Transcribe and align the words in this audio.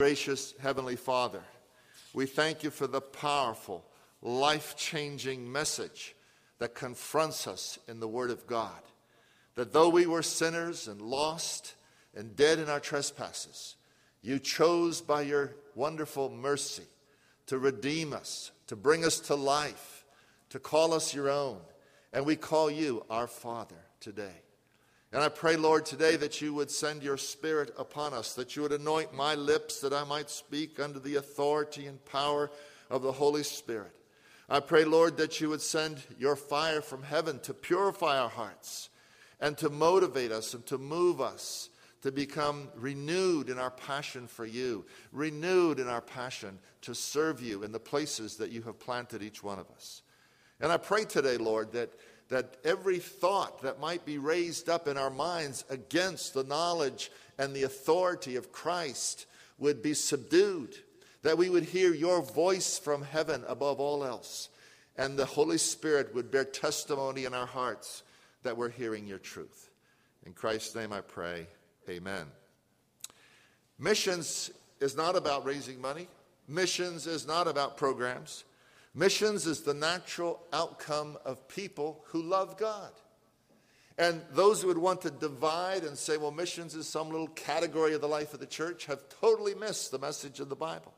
Gracious 0.00 0.54
Heavenly 0.58 0.96
Father, 0.96 1.42
we 2.14 2.26
thank 2.26 2.64
you 2.64 2.70
for 2.70 2.88
the 2.88 3.00
powerful, 3.00 3.84
life 4.22 4.74
changing 4.76 5.50
message 5.50 6.16
that 6.58 6.74
confronts 6.74 7.46
us 7.46 7.78
in 7.86 8.00
the 8.00 8.08
Word 8.08 8.32
of 8.32 8.44
God. 8.48 8.82
That 9.54 9.72
though 9.72 9.88
we 9.88 10.06
were 10.06 10.24
sinners 10.24 10.88
and 10.88 11.00
lost 11.00 11.76
and 12.12 12.34
dead 12.34 12.58
in 12.58 12.68
our 12.68 12.80
trespasses, 12.80 13.76
you 14.20 14.40
chose 14.40 15.00
by 15.00 15.22
your 15.22 15.54
wonderful 15.76 16.28
mercy 16.28 16.88
to 17.46 17.58
redeem 17.58 18.12
us, 18.12 18.50
to 18.66 18.74
bring 18.74 19.04
us 19.04 19.20
to 19.20 19.36
life, 19.36 20.04
to 20.50 20.58
call 20.58 20.92
us 20.92 21.14
your 21.14 21.30
own. 21.30 21.60
And 22.12 22.26
we 22.26 22.34
call 22.34 22.68
you 22.68 23.06
our 23.08 23.28
Father 23.28 23.84
today. 24.00 24.43
And 25.14 25.22
I 25.22 25.28
pray, 25.28 25.54
Lord, 25.54 25.86
today 25.86 26.16
that 26.16 26.42
you 26.42 26.52
would 26.54 26.72
send 26.72 27.04
your 27.04 27.16
Spirit 27.16 27.72
upon 27.78 28.12
us, 28.12 28.34
that 28.34 28.56
you 28.56 28.62
would 28.62 28.72
anoint 28.72 29.14
my 29.14 29.36
lips 29.36 29.80
that 29.80 29.92
I 29.92 30.02
might 30.02 30.28
speak 30.28 30.80
under 30.80 30.98
the 30.98 31.14
authority 31.14 31.86
and 31.86 32.04
power 32.04 32.50
of 32.90 33.02
the 33.02 33.12
Holy 33.12 33.44
Spirit. 33.44 33.92
I 34.48 34.58
pray, 34.58 34.84
Lord, 34.84 35.16
that 35.18 35.40
you 35.40 35.50
would 35.50 35.62
send 35.62 36.02
your 36.18 36.34
fire 36.34 36.80
from 36.80 37.04
heaven 37.04 37.38
to 37.44 37.54
purify 37.54 38.18
our 38.18 38.28
hearts 38.28 38.88
and 39.40 39.56
to 39.58 39.70
motivate 39.70 40.32
us 40.32 40.52
and 40.52 40.66
to 40.66 40.78
move 40.78 41.20
us 41.20 41.70
to 42.02 42.10
become 42.10 42.68
renewed 42.74 43.48
in 43.48 43.58
our 43.60 43.70
passion 43.70 44.26
for 44.26 44.44
you, 44.44 44.84
renewed 45.12 45.78
in 45.78 45.88
our 45.88 46.02
passion 46.02 46.58
to 46.82 46.92
serve 46.92 47.40
you 47.40 47.62
in 47.62 47.70
the 47.70 47.78
places 47.78 48.36
that 48.38 48.50
you 48.50 48.62
have 48.62 48.80
planted 48.80 49.22
each 49.22 49.44
one 49.44 49.60
of 49.60 49.70
us. 49.70 50.02
And 50.64 50.72
I 50.72 50.78
pray 50.78 51.04
today, 51.04 51.36
Lord, 51.36 51.72
that 51.72 51.92
that 52.30 52.56
every 52.64 52.98
thought 52.98 53.62
that 53.62 53.80
might 53.80 54.04
be 54.04 54.16
raised 54.18 54.68
up 54.68 54.88
in 54.88 54.96
our 54.96 55.10
minds 55.10 55.62
against 55.68 56.32
the 56.32 56.44
knowledge 56.44 57.10
and 57.38 57.54
the 57.54 57.64
authority 57.64 58.36
of 58.36 58.50
Christ 58.50 59.26
would 59.58 59.82
be 59.82 59.92
subdued, 59.92 60.74
that 61.22 61.36
we 61.36 61.50
would 61.50 61.64
hear 61.64 61.92
your 61.92 62.22
voice 62.22 62.78
from 62.78 63.02
heaven 63.02 63.44
above 63.46 63.78
all 63.78 64.04
else, 64.04 64.48
and 64.96 65.18
the 65.18 65.26
Holy 65.26 65.58
Spirit 65.58 66.14
would 66.14 66.30
bear 66.30 66.46
testimony 66.46 67.26
in 67.26 67.34
our 67.34 67.46
hearts 67.46 68.02
that 68.42 68.56
we're 68.56 68.70
hearing 68.70 69.06
your 69.06 69.18
truth. 69.18 69.70
In 70.24 70.32
Christ's 70.32 70.74
name 70.74 70.94
I 70.94 71.02
pray, 71.02 71.46
amen. 71.90 72.24
Missions 73.78 74.50
is 74.80 74.96
not 74.96 75.14
about 75.14 75.44
raising 75.44 75.78
money, 75.78 76.08
missions 76.48 77.06
is 77.06 77.26
not 77.26 77.48
about 77.48 77.76
programs. 77.76 78.44
Missions 78.94 79.46
is 79.46 79.62
the 79.62 79.74
natural 79.74 80.40
outcome 80.52 81.18
of 81.24 81.48
people 81.48 82.04
who 82.08 82.22
love 82.22 82.56
God. 82.56 82.92
And 83.96 84.22
those 84.30 84.60
who 84.60 84.68
would 84.68 84.78
want 84.78 85.02
to 85.02 85.10
divide 85.10 85.84
and 85.84 85.96
say, 85.96 86.16
well, 86.16 86.30
missions 86.30 86.74
is 86.74 86.88
some 86.88 87.10
little 87.10 87.28
category 87.28 87.94
of 87.94 88.00
the 88.00 88.08
life 88.08 88.34
of 88.34 88.40
the 88.40 88.46
church 88.46 88.86
have 88.86 89.08
totally 89.20 89.54
missed 89.54 89.90
the 89.90 89.98
message 89.98 90.40
of 90.40 90.48
the 90.48 90.56
Bible. 90.56 90.92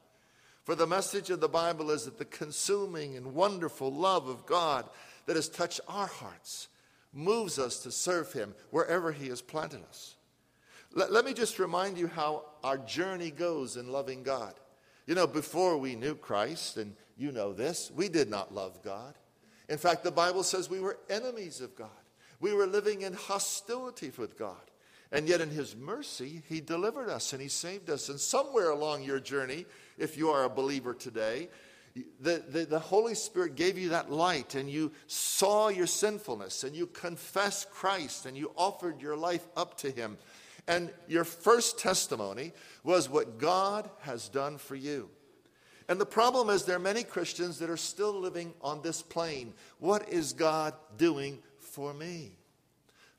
For 0.64 0.74
the 0.74 0.86
message 0.86 1.30
of 1.30 1.40
the 1.40 1.48
Bible 1.48 1.90
is 1.90 2.04
that 2.04 2.18
the 2.18 2.24
consuming 2.24 3.16
and 3.16 3.34
wonderful 3.34 3.92
love 3.92 4.28
of 4.28 4.46
God 4.46 4.88
that 5.26 5.36
has 5.36 5.48
touched 5.48 5.80
our 5.88 6.06
hearts 6.06 6.68
moves 7.12 7.58
us 7.58 7.80
to 7.80 7.90
serve 7.92 8.32
Him 8.32 8.54
wherever 8.70 9.12
He 9.12 9.28
has 9.28 9.40
planted 9.40 9.84
us. 9.88 10.16
Let, 10.92 11.12
let 11.12 11.24
me 11.24 11.34
just 11.34 11.58
remind 11.58 11.98
you 11.98 12.08
how 12.08 12.44
our 12.64 12.78
journey 12.78 13.30
goes 13.30 13.76
in 13.76 13.92
loving 13.92 14.22
God. 14.22 14.54
You 15.06 15.14
know, 15.14 15.26
before 15.26 15.76
we 15.76 15.94
knew 15.94 16.14
Christ 16.14 16.76
and 16.76 16.94
you 17.16 17.32
know 17.32 17.52
this. 17.52 17.90
We 17.94 18.08
did 18.08 18.28
not 18.28 18.54
love 18.54 18.82
God. 18.84 19.14
In 19.68 19.78
fact, 19.78 20.04
the 20.04 20.10
Bible 20.10 20.42
says 20.42 20.70
we 20.70 20.80
were 20.80 20.98
enemies 21.10 21.60
of 21.60 21.74
God. 21.74 21.88
We 22.40 22.52
were 22.52 22.66
living 22.66 23.02
in 23.02 23.14
hostility 23.14 24.12
with 24.16 24.38
God. 24.38 24.56
And 25.12 25.28
yet, 25.28 25.40
in 25.40 25.50
His 25.50 25.74
mercy, 25.74 26.42
He 26.48 26.60
delivered 26.60 27.08
us 27.08 27.32
and 27.32 27.40
He 27.40 27.48
saved 27.48 27.88
us. 27.90 28.08
And 28.08 28.20
somewhere 28.20 28.70
along 28.70 29.04
your 29.04 29.20
journey, 29.20 29.64
if 29.98 30.18
you 30.18 30.30
are 30.30 30.44
a 30.44 30.50
believer 30.50 30.94
today, 30.94 31.48
the, 32.20 32.42
the, 32.46 32.66
the, 32.66 32.78
Holy 32.78 33.14
Spirit 33.14 33.54
gave 33.54 33.78
you 33.78 33.90
that 33.90 34.10
light 34.10 34.54
and 34.54 34.68
you 34.68 34.92
saw 35.06 35.68
your 35.68 35.86
sinfulness 35.86 36.62
and 36.62 36.76
you 36.76 36.86
confessed 36.88 37.70
Christ 37.70 38.26
and 38.26 38.36
you 38.36 38.52
offered 38.54 39.00
your 39.00 39.16
life 39.16 39.46
up 39.56 39.78
to 39.78 39.90
Him. 39.90 40.18
And 40.68 40.90
your 41.06 41.24
first 41.24 41.78
testimony 41.78 42.52
was 42.82 43.08
what 43.08 43.38
God 43.38 43.88
has 44.00 44.28
done 44.28 44.58
for 44.58 44.74
you. 44.74 45.08
And 45.88 46.00
the 46.00 46.06
problem 46.06 46.50
is, 46.50 46.64
there 46.64 46.76
are 46.76 46.80
many 46.80 47.04
Christians 47.04 47.60
that 47.60 47.70
are 47.70 47.76
still 47.76 48.18
living 48.18 48.52
on 48.60 48.82
this 48.82 49.02
plane. 49.02 49.54
What 49.78 50.08
is 50.08 50.32
God 50.32 50.74
doing 50.96 51.38
for 51.60 51.94
me? 51.94 52.32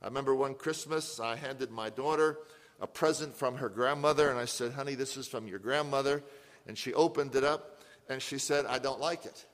I 0.02 0.08
remember 0.08 0.36
one 0.36 0.54
Christmas, 0.54 1.20
I 1.20 1.38
handed 1.38 1.72
my 1.72 1.90
daughter 1.90 2.40
a 2.80 2.88
present 2.88 3.36
from 3.36 3.56
her 3.58 3.70
grandmother, 3.70 4.30
and 4.30 4.38
I 4.38 4.46
said, 4.46 4.74
Honey, 4.74 4.96
this 4.96 5.18
is 5.18 5.28
from 5.28 5.48
your 5.48 5.60
grandmother. 5.60 6.24
And 6.68 6.78
she 6.78 6.94
opened 6.94 7.36
it 7.36 7.44
up, 7.44 7.82
and 8.10 8.22
she 8.22 8.38
said, 8.38 8.66
I 8.66 8.80
don't 8.80 9.00
like 9.00 9.26
it. 9.26 9.46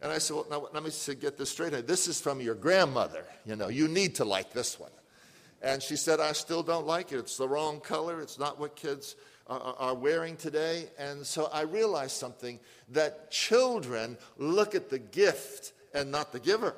And 0.00 0.12
I 0.12 0.18
said, 0.18 0.36
Well, 0.36 0.46
now 0.50 0.68
let 0.72 0.84
me 0.84 0.90
get 1.20 1.36
this 1.36 1.50
straight. 1.50 1.86
This 1.86 2.06
is 2.06 2.20
from 2.20 2.40
your 2.40 2.54
grandmother. 2.54 3.24
You 3.44 3.56
know, 3.56 3.68
you 3.68 3.88
need 3.88 4.16
to 4.16 4.24
like 4.24 4.52
this 4.52 4.78
one. 4.78 4.90
And 5.64 5.82
she 5.82 5.96
said, 5.96 6.20
I 6.20 6.32
still 6.32 6.62
don't 6.62 6.86
like 6.86 7.10
it. 7.10 7.18
It's 7.18 7.38
the 7.38 7.48
wrong 7.48 7.80
color. 7.80 8.20
It's 8.20 8.38
not 8.38 8.60
what 8.60 8.76
kids 8.76 9.16
uh, 9.48 9.54
uh, 9.54 9.72
are 9.78 9.94
wearing 9.94 10.36
today. 10.36 10.90
And 10.98 11.24
so 11.26 11.48
I 11.50 11.62
realized 11.62 12.18
something 12.18 12.60
that 12.90 13.30
children 13.30 14.18
look 14.36 14.74
at 14.74 14.90
the 14.90 14.98
gift 14.98 15.72
and 15.94 16.10
not 16.10 16.32
the 16.32 16.38
giver. 16.38 16.74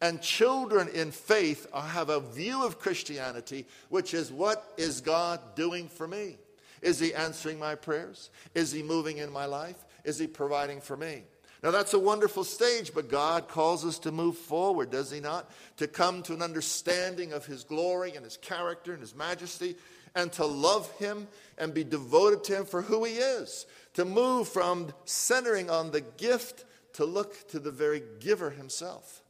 And 0.00 0.22
children 0.22 0.88
in 0.88 1.10
faith 1.10 1.66
have 1.74 2.08
a 2.08 2.20
view 2.20 2.64
of 2.64 2.78
Christianity, 2.78 3.66
which 3.90 4.14
is 4.14 4.32
what 4.32 4.64
is 4.78 5.02
God 5.02 5.40
doing 5.54 5.86
for 5.86 6.08
me? 6.08 6.38
Is 6.80 6.98
He 6.98 7.12
answering 7.12 7.58
my 7.58 7.74
prayers? 7.74 8.30
Is 8.54 8.72
He 8.72 8.82
moving 8.82 9.18
in 9.18 9.30
my 9.30 9.44
life? 9.44 9.84
Is 10.04 10.18
He 10.18 10.26
providing 10.26 10.80
for 10.80 10.96
me? 10.96 11.24
Now, 11.66 11.72
that's 11.72 11.94
a 11.94 11.98
wonderful 11.98 12.44
stage, 12.44 12.94
but 12.94 13.08
God 13.08 13.48
calls 13.48 13.84
us 13.84 13.98
to 13.98 14.12
move 14.12 14.38
forward, 14.38 14.92
does 14.92 15.10
He 15.10 15.18
not? 15.18 15.50
To 15.78 15.88
come 15.88 16.22
to 16.22 16.32
an 16.32 16.40
understanding 16.40 17.32
of 17.32 17.44
His 17.44 17.64
glory 17.64 18.14
and 18.14 18.24
His 18.24 18.36
character 18.36 18.92
and 18.92 19.00
His 19.00 19.16
majesty 19.16 19.74
and 20.14 20.30
to 20.34 20.46
love 20.46 20.88
him 20.92 21.26
and 21.58 21.74
be 21.74 21.82
devoted 21.82 22.44
to 22.44 22.56
him 22.56 22.66
for 22.66 22.82
who 22.82 23.02
he 23.02 23.14
is. 23.14 23.66
To 23.94 24.04
move 24.04 24.46
from 24.46 24.92
centering 25.06 25.68
on 25.68 25.90
the 25.90 26.02
gift 26.02 26.64
to 26.92 27.04
look 27.04 27.48
to 27.48 27.58
the 27.58 27.72
very 27.72 28.00
giver 28.20 28.50
himself. 28.50 29.24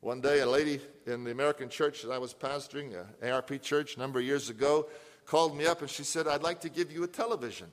One 0.00 0.20
day, 0.20 0.40
a 0.40 0.46
lady 0.46 0.80
in 1.06 1.22
the 1.22 1.30
American 1.30 1.68
church 1.68 2.02
that 2.02 2.10
I 2.10 2.18
was 2.18 2.34
pastoring, 2.34 2.98
uh, 2.98 3.04
an 3.22 3.30
ARP 3.30 3.62
church, 3.62 3.94
a 3.94 4.00
number 4.00 4.18
of 4.18 4.24
years 4.24 4.50
ago, 4.50 4.88
called 5.24 5.56
me 5.56 5.66
up 5.66 5.82
and 5.82 5.88
she 5.88 6.02
said, 6.02 6.26
I'd 6.26 6.42
like 6.42 6.62
to 6.62 6.68
give 6.68 6.90
you 6.90 7.04
a 7.04 7.08
television. 7.08 7.68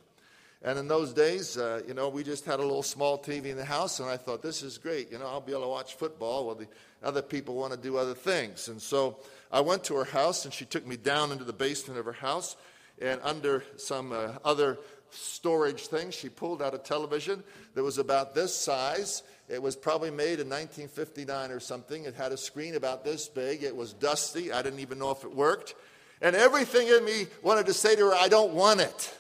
And 0.63 0.79
in 0.79 0.87
those 0.87 1.13
days, 1.13 1.57
uh, 1.57 1.81
you 1.87 1.93
know, 1.93 2.09
we 2.09 2.23
just 2.23 2.45
had 2.45 2.59
a 2.59 2.63
little 2.63 2.83
small 2.83 3.17
TV 3.17 3.45
in 3.45 3.57
the 3.57 3.65
house, 3.65 3.99
and 3.99 4.09
I 4.09 4.17
thought, 4.17 4.41
this 4.41 4.63
is 4.63 4.77
great. 4.77 5.11
You 5.11 5.19
know, 5.19 5.27
I'll 5.27 5.41
be 5.41 5.51
able 5.51 5.63
to 5.63 5.67
watch 5.69 5.95
football 5.95 6.45
while 6.47 6.55
the 6.55 6.67
other 7.03 7.21
people 7.21 7.55
want 7.55 7.73
to 7.73 7.79
do 7.79 7.97
other 7.97 8.15
things. 8.15 8.67
And 8.67 8.81
so 8.81 9.17
I 9.51 9.61
went 9.61 9.83
to 9.85 9.95
her 9.95 10.03
house, 10.03 10.45
and 10.45 10.53
she 10.53 10.65
took 10.65 10.85
me 10.85 10.97
down 10.97 11.31
into 11.31 11.43
the 11.43 11.53
basement 11.53 11.99
of 11.99 12.05
her 12.05 12.11
house, 12.11 12.55
and 12.99 13.21
under 13.23 13.63
some 13.77 14.11
uh, 14.11 14.33
other 14.43 14.79
storage 15.11 15.87
things, 15.87 16.15
she 16.15 16.29
pulled 16.29 16.61
out 16.61 16.73
a 16.73 16.79
television 16.79 17.43
that 17.75 17.83
was 17.83 17.99
about 17.99 18.33
this 18.33 18.55
size. 18.55 19.23
It 19.47 19.61
was 19.61 19.75
probably 19.75 20.09
made 20.09 20.39
in 20.39 20.49
1959 20.49 21.51
or 21.51 21.59
something. 21.59 22.05
It 22.05 22.15
had 22.15 22.31
a 22.31 22.37
screen 22.37 22.75
about 22.75 23.05
this 23.05 23.29
big. 23.29 23.63
It 23.63 23.75
was 23.75 23.93
dusty. 23.93 24.51
I 24.51 24.61
didn't 24.61 24.79
even 24.79 24.99
know 24.99 25.11
if 25.11 25.23
it 25.23 25.33
worked. 25.33 25.75
And 26.21 26.35
everything 26.35 26.87
in 26.87 27.05
me 27.05 27.27
wanted 27.43 27.67
to 27.67 27.73
say 27.73 27.95
to 27.95 28.07
her, 28.07 28.15
I 28.15 28.27
don't 28.27 28.53
want 28.53 28.81
it. 28.81 29.17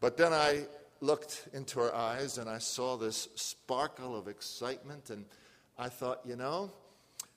But 0.00 0.16
then 0.16 0.32
I 0.32 0.66
looked 1.00 1.48
into 1.52 1.80
her 1.80 1.94
eyes 1.94 2.38
and 2.38 2.48
I 2.48 2.58
saw 2.58 2.96
this 2.96 3.28
sparkle 3.34 4.16
of 4.16 4.28
excitement, 4.28 5.10
and 5.10 5.24
I 5.78 5.88
thought, 5.88 6.20
you 6.24 6.36
know, 6.36 6.70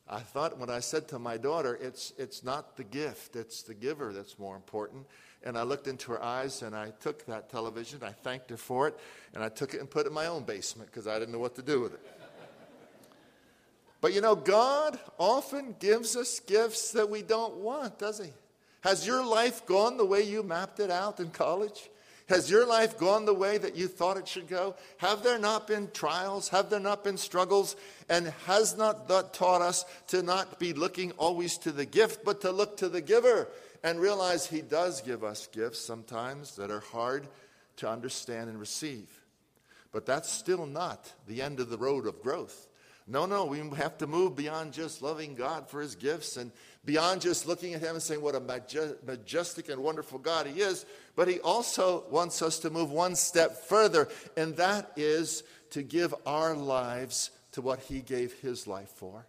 I 0.09 0.19
thought 0.19 0.57
when 0.57 0.69
I 0.69 0.79
said 0.79 1.07
to 1.09 1.19
my 1.19 1.37
daughter, 1.37 1.77
it's, 1.81 2.11
it's 2.17 2.43
not 2.43 2.75
the 2.75 2.83
gift, 2.83 3.35
it's 3.35 3.61
the 3.63 3.73
giver 3.73 4.11
that's 4.11 4.37
more 4.37 4.55
important. 4.55 5.05
And 5.43 5.57
I 5.57 5.63
looked 5.63 5.87
into 5.87 6.11
her 6.11 6.21
eyes 6.21 6.61
and 6.61 6.75
I 6.75 6.91
took 6.99 7.25
that 7.27 7.49
television, 7.49 8.01
I 8.03 8.11
thanked 8.11 8.49
her 8.49 8.57
for 8.57 8.87
it, 8.89 8.99
and 9.33 9.43
I 9.43 9.49
took 9.49 9.73
it 9.73 9.79
and 9.79 9.89
put 9.89 10.05
it 10.05 10.09
in 10.09 10.13
my 10.13 10.27
own 10.27 10.43
basement 10.43 10.91
because 10.91 11.07
I 11.07 11.17
didn't 11.17 11.31
know 11.31 11.39
what 11.39 11.55
to 11.55 11.61
do 11.61 11.81
with 11.81 11.93
it. 11.93 12.01
But 14.01 14.13
you 14.13 14.21
know, 14.21 14.35
God 14.35 14.99
often 15.17 15.75
gives 15.79 16.15
us 16.15 16.39
gifts 16.39 16.91
that 16.91 17.09
we 17.09 17.21
don't 17.21 17.57
want, 17.57 17.99
does 17.99 18.19
He? 18.19 18.31
Has 18.81 19.05
your 19.05 19.23
life 19.23 19.65
gone 19.65 19.97
the 19.97 20.05
way 20.05 20.23
you 20.23 20.41
mapped 20.41 20.79
it 20.79 20.89
out 20.89 21.19
in 21.19 21.29
college? 21.29 21.89
Has 22.31 22.49
your 22.49 22.65
life 22.65 22.97
gone 22.97 23.25
the 23.25 23.33
way 23.33 23.57
that 23.57 23.75
you 23.75 23.89
thought 23.89 24.15
it 24.15 24.25
should 24.25 24.47
go? 24.47 24.75
Have 24.99 25.21
there 25.21 25.37
not 25.37 25.67
been 25.67 25.89
trials? 25.91 26.47
Have 26.47 26.69
there 26.69 26.79
not 26.79 27.03
been 27.03 27.17
struggles? 27.17 27.75
And 28.07 28.27
has 28.45 28.77
not 28.77 29.09
that 29.09 29.33
taught 29.33 29.61
us 29.61 29.83
to 30.07 30.23
not 30.23 30.57
be 30.57 30.71
looking 30.71 31.11
always 31.17 31.57
to 31.57 31.73
the 31.73 31.85
gift, 31.85 32.23
but 32.23 32.39
to 32.41 32.51
look 32.51 32.77
to 32.77 32.87
the 32.87 33.01
giver 33.01 33.49
and 33.83 33.99
realize 33.99 34.45
He 34.45 34.61
does 34.61 35.01
give 35.01 35.25
us 35.25 35.47
gifts 35.47 35.81
sometimes 35.81 36.55
that 36.55 36.71
are 36.71 36.79
hard 36.79 37.27
to 37.77 37.89
understand 37.89 38.49
and 38.49 38.61
receive. 38.61 39.09
But 39.91 40.05
that's 40.05 40.31
still 40.31 40.65
not 40.65 41.11
the 41.27 41.41
end 41.41 41.59
of 41.59 41.69
the 41.69 41.77
road 41.77 42.07
of 42.07 42.21
growth. 42.21 42.69
No, 43.07 43.25
no, 43.25 43.43
we 43.43 43.57
have 43.75 43.97
to 43.97 44.07
move 44.07 44.37
beyond 44.37 44.71
just 44.71 45.01
loving 45.01 45.35
God 45.35 45.69
for 45.69 45.81
his 45.81 45.95
gifts 45.95 46.37
and 46.37 46.53
beyond 46.83 47.21
just 47.21 47.47
looking 47.47 47.73
at 47.73 47.81
him 47.81 47.95
and 47.95 48.01
saying 48.01 48.21
what 48.21 48.35
a 48.35 48.39
majestic 49.05 49.69
and 49.69 49.81
wonderful 49.83 50.19
God 50.19 50.47
he 50.47 50.61
is, 50.61 50.85
but 51.15 51.27
he 51.27 51.39
also 51.39 52.05
wants 52.09 52.41
us 52.41 52.59
to 52.59 52.69
move 52.69 52.91
one 52.91 53.15
step 53.15 53.65
further, 53.65 54.07
and 54.35 54.55
that 54.57 54.91
is 54.95 55.43
to 55.71 55.83
give 55.83 56.13
our 56.25 56.55
lives 56.55 57.31
to 57.51 57.61
what 57.61 57.79
he 57.79 57.99
gave 57.99 58.33
his 58.33 58.67
life 58.67 58.89
for. 58.89 59.25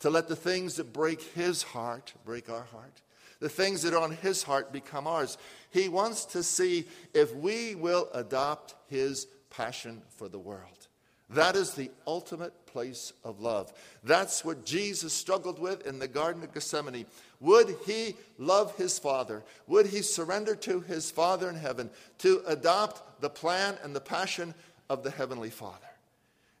To 0.00 0.10
let 0.10 0.28
the 0.28 0.36
things 0.36 0.76
that 0.76 0.92
break 0.92 1.20
his 1.20 1.62
heart 1.62 2.14
break 2.24 2.48
our 2.48 2.64
heart. 2.64 3.02
The 3.38 3.48
things 3.48 3.82
that 3.82 3.94
are 3.94 4.02
on 4.02 4.12
his 4.12 4.42
heart 4.42 4.72
become 4.72 5.06
ours. 5.06 5.38
He 5.70 5.88
wants 5.88 6.24
to 6.26 6.42
see 6.42 6.86
if 7.14 7.34
we 7.34 7.74
will 7.74 8.08
adopt 8.12 8.74
his 8.88 9.26
passion 9.48 10.02
for 10.16 10.28
the 10.28 10.38
world. 10.38 10.88
That 11.30 11.54
is 11.54 11.74
the 11.74 11.90
ultimate 12.08 12.66
place 12.66 13.12
of 13.24 13.40
love. 13.40 13.72
That's 14.02 14.44
what 14.44 14.64
Jesus 14.64 15.12
struggled 15.12 15.60
with 15.60 15.86
in 15.86 16.00
the 16.00 16.08
Garden 16.08 16.42
of 16.42 16.52
Gethsemane. 16.52 17.06
Would 17.38 17.76
he 17.86 18.16
love 18.36 18.76
his 18.76 18.98
Father? 18.98 19.44
Would 19.68 19.86
he 19.86 20.02
surrender 20.02 20.56
to 20.56 20.80
his 20.80 21.10
Father 21.10 21.48
in 21.48 21.54
heaven 21.54 21.88
to 22.18 22.42
adopt 22.46 23.20
the 23.20 23.30
plan 23.30 23.76
and 23.84 23.94
the 23.94 24.00
passion 24.00 24.54
of 24.88 25.04
the 25.04 25.10
Heavenly 25.10 25.50
Father? 25.50 25.86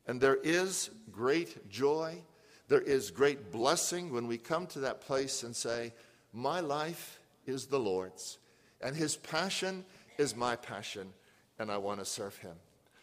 And 0.06 0.20
there 0.20 0.38
is 0.42 0.90
great 1.10 1.68
joy, 1.68 2.18
there 2.68 2.80
is 2.80 3.10
great 3.10 3.50
blessing 3.50 4.12
when 4.12 4.28
we 4.28 4.38
come 4.38 4.68
to 4.68 4.80
that 4.80 5.00
place 5.00 5.42
and 5.42 5.54
say, 5.54 5.92
My 6.32 6.60
life 6.60 7.18
is 7.44 7.66
the 7.66 7.80
Lord's, 7.80 8.38
and 8.80 8.94
his 8.94 9.16
passion 9.16 9.84
is 10.16 10.36
my 10.36 10.54
passion, 10.54 11.12
and 11.58 11.72
I 11.72 11.78
want 11.78 11.98
to 11.98 12.04
serve 12.04 12.36
him. 12.36 12.54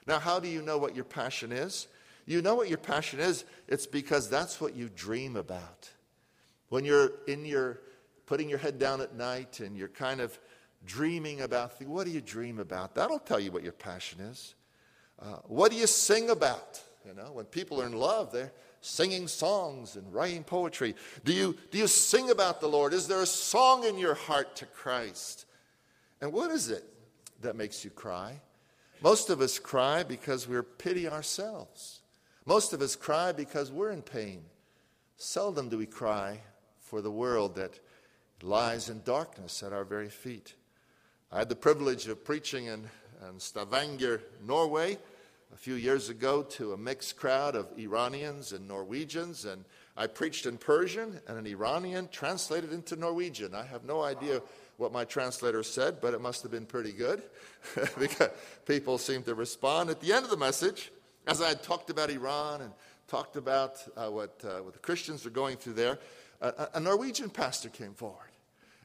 Now, 0.08 0.20
how 0.20 0.40
do 0.40 0.48
you 0.48 0.62
know 0.62 0.78
what 0.78 0.96
your 0.96 1.06
passion 1.06 1.52
is? 1.52 1.88
You 2.26 2.42
know 2.42 2.56
what 2.56 2.70
your 2.70 2.78
passion 2.78 3.20
is, 3.20 3.46
it's 3.68 3.86
because 3.86 4.30
that's 4.30 4.60
what 4.60 4.76
you 4.76 4.90
dream 4.96 5.36
about. 5.36 5.90
When 6.70 6.84
you're 6.84 7.12
in 7.28 7.46
your 7.46 7.80
putting 8.26 8.50
your 8.50 8.60
head 8.60 8.78
down 8.78 9.02
at 9.02 9.16
night 9.16 9.62
and 9.62 9.78
you're 9.78 9.88
kind 9.88 10.20
of 10.20 10.38
dreaming 10.86 11.42
about 11.42 11.82
what 11.84 12.06
do 12.06 12.12
you 12.12 12.22
dream 12.22 12.60
about? 12.60 12.94
That'll 12.94 13.20
tell 13.20 13.40
you 13.40 13.52
what 13.52 13.64
your 13.64 13.72
passion 13.72 14.20
is. 14.20 14.56
Uh, 15.20 15.38
what 15.46 15.72
do 15.72 15.78
you 15.78 15.88
sing 15.88 16.30
about? 16.30 16.82
You 17.06 17.14
know, 17.14 17.32
when 17.32 17.46
people 17.46 17.82
are 17.82 17.86
in 17.86 17.94
love, 17.94 18.32
they're 18.32 18.52
singing 18.82 19.28
songs 19.28 19.96
and 19.96 20.14
writing 20.14 20.44
poetry. 20.44 20.96
Do 21.24 21.34
you, 21.34 21.58
do 21.72 21.78
you 21.78 21.88
sing 21.88 22.30
about 22.30 22.60
the 22.60 22.68
Lord? 22.68 22.94
Is 22.94 23.08
there 23.08 23.22
a 23.22 23.26
song 23.26 23.86
in 23.86 23.98
your 23.98 24.14
heart 24.14 24.58
to 24.58 24.66
Christ? 24.66 25.46
And 26.22 26.34
what 26.34 26.52
is 26.52 26.70
it 26.70 26.84
that 27.42 27.56
makes 27.56 27.84
you 27.84 27.90
cry? 27.90 28.42
Most 29.02 29.30
of 29.30 29.42
us 29.42 29.60
cry 29.60 30.04
because 30.04 30.48
we're 30.48 30.64
pity 30.64 31.08
ourselves. 31.08 32.02
Most 32.46 32.74
of 32.74 32.82
us 32.82 32.96
cry 32.96 33.32
because 33.32 33.72
we're 33.72 33.92
in 33.92 34.02
pain. 34.02 34.42
Seldom 35.18 35.70
do 35.70 35.78
we 35.78 35.86
cry 35.86 36.42
for 36.80 37.02
the 37.02 37.12
world 37.12 37.56
that 37.56 37.80
lies 38.42 38.90
in 38.90 39.02
darkness 39.04 39.62
at 39.64 39.74
our 39.74 39.84
very 39.84 40.10
feet. 40.10 40.56
I 41.32 41.40
had 41.40 41.50
the 41.50 41.56
privilege 41.56 42.08
of 42.08 42.24
preaching 42.24 42.66
in, 42.66 42.90
in 43.28 43.40
Stavanger, 43.40 44.22
Norway, 44.46 44.98
a 45.54 45.58
few 45.58 45.76
years 45.76 46.10
ago 46.10 46.44
to 46.44 46.74
a 46.74 46.78
mixed 46.78 47.18
crowd 47.18 47.56
of 47.56 47.68
Iranians 47.78 48.52
and 48.52 48.68
Norwegians, 48.68 49.46
and 49.46 49.66
I 49.96 50.08
preached 50.08 50.46
in 50.46 50.58
Persian, 50.58 51.20
and 51.28 51.38
an 51.38 51.48
Iranian 51.48 52.10
translated 52.12 52.72
into 52.72 52.96
Norwegian. 52.96 53.56
I 53.56 53.66
have 53.66 53.84
no 53.84 54.04
idea 54.04 54.42
what 54.78 54.92
my 54.92 55.04
translator 55.04 55.64
said, 55.64 56.00
but 56.02 56.14
it 56.14 56.22
must 56.22 56.44
have 56.44 56.52
been 56.52 56.66
pretty 56.66 56.92
good 56.92 57.22
because 58.00 58.30
people 58.66 58.98
seemed 58.98 59.26
to 59.26 59.36
respond. 59.36 59.90
At 59.90 60.02
the 60.02 60.14
end 60.14 60.24
of 60.24 60.32
the 60.32 60.38
message, 60.38 60.92
as 61.26 61.42
I 61.42 61.50
had 61.50 61.64
talked 61.64 61.90
about 61.90 62.10
Iran 62.10 62.62
and 62.62 62.72
talked 63.08 63.36
about 63.36 63.78
uh, 63.96 64.10
what, 64.10 64.40
uh, 64.44 64.62
what 64.64 64.74
the 64.74 64.80
Christians 64.80 65.26
are 65.26 65.32
going 65.32 65.58
through 65.58 65.74
there, 65.74 66.00
uh, 66.42 66.68
a 66.74 66.80
Norwegian 66.80 67.30
pastor 67.30 67.70
came 67.70 67.94
forward 67.94 68.30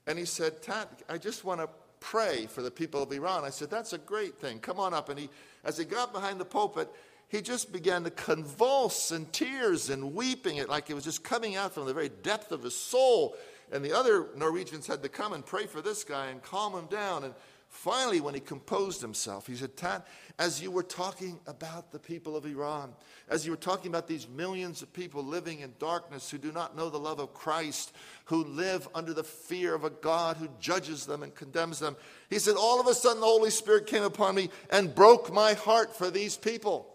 and 0.07 0.19
he 0.19 0.25
said, 0.25 0.63
Tat, 0.63 0.89
I 1.09 1.19
just 1.19 1.45
want 1.45 1.61
to 1.61 1.69
pray 2.01 2.47
for 2.47 2.63
the 2.63 2.71
people 2.71 3.03
of 3.03 3.13
Iran. 3.13 3.45
I 3.45 3.51
said, 3.51 3.71
That's 3.71 3.93
a 3.93 3.99
great 3.99 4.39
thing. 4.39 4.59
Come 4.59 4.81
on 4.81 4.93
up. 4.93 5.09
And 5.09 5.19
he, 5.19 5.29
as 5.65 5.79
he 5.79 5.85
got 5.85 6.13
behind 6.13 6.41
the 6.41 6.45
pulpit, 6.45 6.91
he 7.29 7.41
just 7.41 7.73
began 7.73 8.05
to 8.05 8.11
convulse 8.11 9.13
in 9.13 9.27
tears 9.27 9.89
and 9.89 10.15
weeping, 10.15 10.57
it 10.57 10.69
like 10.69 10.91
it 10.91 10.95
was 10.95 11.05
just 11.05 11.25
coming 11.25 11.57
out 11.57 11.73
from 11.73 11.87
the 11.87 11.95
very 11.95 12.11
depth 12.11 12.53
of 12.53 12.63
his 12.63 12.77
soul. 12.77 13.37
And 13.73 13.83
the 13.83 13.97
other 13.97 14.29
Norwegians 14.37 14.87
had 14.87 15.03
to 15.03 15.09
come 15.09 15.33
and 15.33 15.45
pray 15.45 15.67
for 15.67 15.81
this 15.81 16.05
guy 16.05 16.27
and 16.27 16.43
calm 16.43 16.75
him 16.75 16.87
down. 16.87 17.25
And 17.25 17.33
finally, 17.71 18.21
when 18.21 18.35
he 18.35 18.41
composed 18.41 19.01
himself, 19.01 19.47
he 19.47 19.57
said, 19.57 19.79
Tat, 19.79 20.07
as 20.39 20.63
you 20.63 20.71
were 20.71 20.83
talking 20.83 21.41
about 21.47 21.91
the 21.91 21.99
people 21.99 22.37
of 22.37 22.45
Iran, 22.45 22.93
as 23.31 23.47
you 23.47 23.51
were 23.51 23.57
talking 23.57 23.91
about 23.91 24.07
these 24.07 24.29
millions 24.29 24.83
of 24.83 24.93
people 24.93 25.25
living 25.25 25.61
in 25.61 25.73
darkness 25.79 26.31
who 26.31 26.37
do 26.37 26.53
not 26.53 26.77
know 26.77 26.91
the 26.91 26.99
love 26.99 27.19
of 27.19 27.33
Christ, 27.33 27.97
who 28.27 28.45
live 28.45 28.87
under 28.95 29.15
the 29.15 29.25
fear 29.25 29.75
of 29.75 29.85
a 29.85 29.91
God 29.91 30.37
who 30.37 30.49
judges 30.61 31.07
them 31.07 31.23
and 31.23 31.35
condemns 31.35 31.79
them, 31.79 31.97
he 32.29 32.39
said, 32.39 32.57
All 32.57 32.79
of 32.79 32.87
a 32.87 32.95
sudden 32.95 33.21
the 33.21 33.27
Holy 33.27 33.51
Spirit 33.51 33.87
came 33.87 34.05
upon 34.05 34.35
me 34.35 34.51
and 34.69 34.95
broke 34.95 35.33
my 35.33 35.55
heart 35.55 35.97
for 35.97 36.11
these 36.11 36.37
people. 36.37 36.89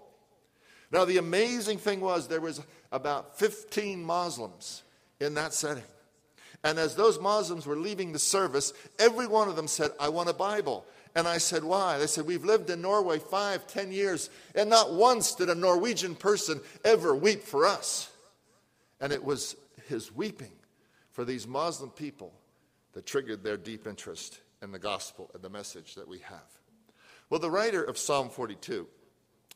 Now, 0.92 1.06
the 1.06 1.18
amazing 1.18 1.80
thing 1.80 2.02
was 2.02 2.28
there 2.28 2.40
was 2.40 2.62
about 2.92 3.40
15 3.40 4.04
Muslims 4.04 4.84
in 5.20 5.34
that 5.34 5.54
setting. 5.54 5.84
And 6.64 6.80
as 6.80 6.96
those 6.96 7.20
Muslims 7.20 7.66
were 7.66 7.76
leaving 7.76 8.12
the 8.12 8.20
service, 8.20 8.74
every 9.00 9.28
one 9.28 9.48
of 9.48 9.56
them 9.56 9.68
said, 9.68 9.92
I 10.00 10.10
want 10.10 10.30
a 10.30 10.34
Bible. 10.34 10.86
And 11.16 11.28
I 11.28 11.38
said, 11.38 11.64
Why? 11.64 11.98
They 11.98 12.08
said, 12.08 12.26
We've 12.26 12.46
lived 12.46 12.70
in 12.70 12.82
Norway 12.82 13.20
five, 13.20 13.68
ten 13.68 13.92
years, 13.92 14.30
and 14.54 14.70
not 14.70 14.94
once 14.94 15.36
did 15.36 15.50
a 15.50 15.56
Norwegian 15.56 16.16
person 16.16 16.60
ever 16.84 17.16
weep 17.16 17.44
for 17.44 17.66
us. 17.66 18.12
And 19.00 19.14
it 19.14 19.24
was 19.24 19.56
his 19.88 20.14
weeping 20.14 20.52
for 21.12 21.26
these 21.26 21.48
Muslim 21.48 21.90
people 21.90 22.34
that 22.94 23.06
triggered 23.06 23.44
their 23.44 23.58
deep 23.58 23.88
interest 23.88 24.40
in 24.62 24.72
the 24.72 24.80
gospel 24.80 25.30
and 25.34 25.44
the 25.44 25.50
message 25.50 25.96
that 25.96 26.08
we 26.08 26.20
have. 26.20 26.46
Well, 27.30 27.40
the 27.40 27.52
writer 27.52 27.84
of 27.84 27.98
Psalm 27.98 28.30
42, 28.30 28.88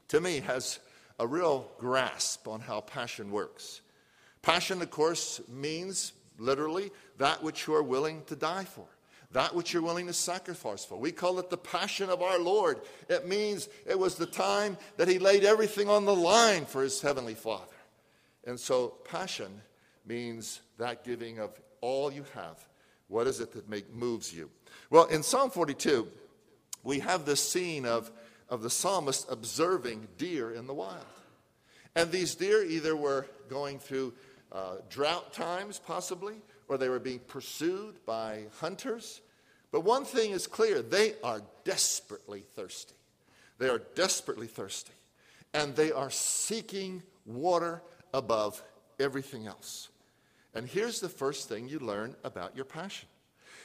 to 0.10 0.22
me, 0.22 0.40
has 0.42 0.80
a 1.20 1.28
real 1.28 1.72
grasp 1.78 2.48
on 2.48 2.60
how 2.60 2.82
passion 2.82 3.32
works. 3.32 3.82
Passion, 4.42 4.82
of 4.82 4.90
course, 4.90 5.40
means 5.48 6.14
literally, 6.42 6.92
that 7.18 7.44
which 7.44 7.68
you 7.68 7.76
are 7.76 7.84
willing 7.84 8.24
to 8.26 8.36
die 8.36 8.66
for, 8.66 8.86
that 9.32 9.56
which 9.56 9.72
you're 9.72 9.82
willing 9.82 10.08
to 10.08 10.14
sacrifice 10.14 10.84
for. 10.84 10.98
We 10.98 11.12
call 11.12 11.40
it 11.40 11.50
the 11.50 11.58
passion 11.58 12.10
of 12.10 12.22
our 12.22 12.40
Lord. 12.40 12.82
It 13.08 13.28
means 13.28 13.70
it 13.86 13.98
was 13.98 14.16
the 14.16 14.26
time 14.26 14.78
that 14.98 15.08
he 15.08 15.20
laid 15.20 15.44
everything 15.44 15.88
on 15.88 16.06
the 16.06 16.16
line 16.16 16.66
for 16.66 16.84
his 16.84 17.02
heavenly 17.02 17.36
Father. 17.36 17.66
And 18.46 18.60
so, 18.60 18.96
passion 19.06 19.62
means 20.06 20.62
that 20.78 21.04
giving 21.04 21.40
of 21.40 21.52
all 21.80 22.12
you 22.12 22.26
have. 22.34 22.66
What 23.08 23.28
is 23.28 23.40
it 23.40 23.52
that 23.54 23.70
make, 23.70 23.94
moves 23.94 24.34
you? 24.34 24.50
Well, 24.90 25.06
in 25.06 25.22
Psalm 25.22 25.52
42, 25.52 26.08
we 26.84 27.00
have 27.00 27.26
this 27.26 27.48
scene 27.48 27.86
of, 27.86 28.12
of 28.50 28.64
the 28.64 28.70
psalmist 28.70 29.28
observing 29.30 30.08
deer 30.18 30.52
in 30.52 30.66
the 30.66 30.74
wild. 30.74 31.06
And 31.96 32.12
these 32.12 32.36
deer 32.36 32.64
either 32.64 32.96
were 32.96 33.28
going 33.50 33.80
through 33.80 34.14
uh, 34.52 34.76
drought 34.90 35.34
times, 35.34 35.80
possibly, 35.80 36.36
or 36.68 36.78
they 36.78 36.90
were 36.90 37.00
being 37.00 37.20
pursued 37.20 38.06
by 38.06 38.44
hunters. 38.60 39.22
But 39.72 39.82
one 39.82 40.04
thing 40.06 40.32
is 40.32 40.48
clear 40.48 40.82
they 40.82 41.14
are 41.24 41.42
desperately 41.64 42.44
thirsty. 42.56 42.96
They 43.58 43.70
are 43.70 43.82
desperately 43.96 44.48
thirsty. 44.48 44.94
And 45.54 45.76
they 45.76 45.92
are 45.92 46.10
seeking 46.10 47.04
water 47.26 47.82
above 48.14 48.62
everything 49.00 49.48
else. 49.48 49.90
And 50.54 50.68
here's 50.68 51.00
the 51.00 51.10
first 51.10 51.48
thing 51.48 51.68
you 51.68 51.80
learn 51.80 52.16
about 52.24 52.56
your 52.56 52.66
passion 52.66 53.08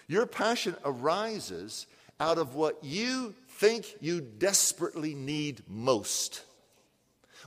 your 0.09 0.27
passion 0.27 0.77
arises 0.85 1.87
out 2.21 2.39
of 2.39 2.55
what 2.55 2.79
you 2.83 3.35
think 3.49 3.97
you 4.01 4.21
desperately 4.21 5.15
need 5.15 5.63
most. 5.69 6.43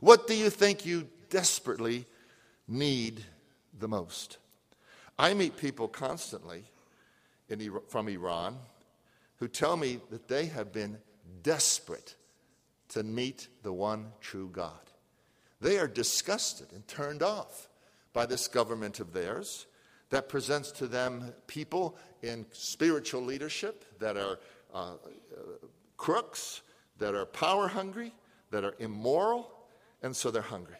What 0.01 0.27
do 0.27 0.35
you 0.35 0.49
think 0.49 0.85
you 0.85 1.07
desperately 1.29 2.05
need 2.69 3.23
the 3.79 3.87
most. 3.87 4.37
I 5.17 5.33
meet 5.33 5.57
people 5.57 5.87
constantly 5.87 6.63
in, 7.49 7.79
from 7.87 8.07
Iran 8.07 8.57
who 9.37 9.47
tell 9.47 9.75
me 9.75 9.99
that 10.11 10.27
they 10.27 10.45
have 10.45 10.71
been 10.71 10.97
desperate 11.43 12.15
to 12.89 13.03
meet 13.03 13.47
the 13.63 13.73
one 13.73 14.11
true 14.21 14.49
God. 14.51 14.79
They 15.61 15.77
are 15.77 15.87
disgusted 15.87 16.71
and 16.73 16.87
turned 16.87 17.21
off 17.21 17.67
by 18.13 18.25
this 18.25 18.47
government 18.47 18.99
of 18.99 19.13
theirs 19.13 19.65
that 20.09 20.29
presents 20.29 20.71
to 20.71 20.87
them 20.87 21.33
people 21.47 21.97
in 22.21 22.45
spiritual 22.51 23.21
leadership 23.21 23.85
that 23.99 24.17
are 24.17 24.39
uh, 24.73 24.93
uh, 24.93 24.95
crooks, 25.97 26.61
that 26.97 27.13
are 27.13 27.25
power 27.25 27.67
hungry, 27.67 28.13
that 28.51 28.63
are 28.63 28.75
immoral, 28.79 29.51
and 30.01 30.15
so 30.15 30.31
they're 30.31 30.41
hungry. 30.41 30.77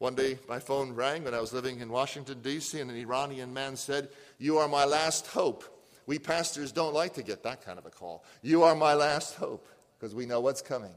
One 0.00 0.14
day, 0.14 0.38
my 0.48 0.58
phone 0.58 0.94
rang 0.94 1.24
when 1.24 1.34
I 1.34 1.40
was 1.40 1.52
living 1.52 1.80
in 1.80 1.90
Washington, 1.90 2.40
D.C., 2.40 2.80
and 2.80 2.90
an 2.90 2.96
Iranian 2.96 3.52
man 3.52 3.76
said, 3.76 4.08
You 4.38 4.56
are 4.56 4.66
my 4.66 4.86
last 4.86 5.26
hope. 5.26 5.62
We 6.06 6.18
pastors 6.18 6.72
don't 6.72 6.94
like 6.94 7.12
to 7.14 7.22
get 7.22 7.42
that 7.42 7.62
kind 7.62 7.78
of 7.78 7.84
a 7.84 7.90
call. 7.90 8.24
You 8.40 8.62
are 8.62 8.74
my 8.74 8.94
last 8.94 9.34
hope, 9.34 9.68
because 9.98 10.14
we 10.14 10.24
know 10.24 10.40
what's 10.40 10.62
coming. 10.62 10.94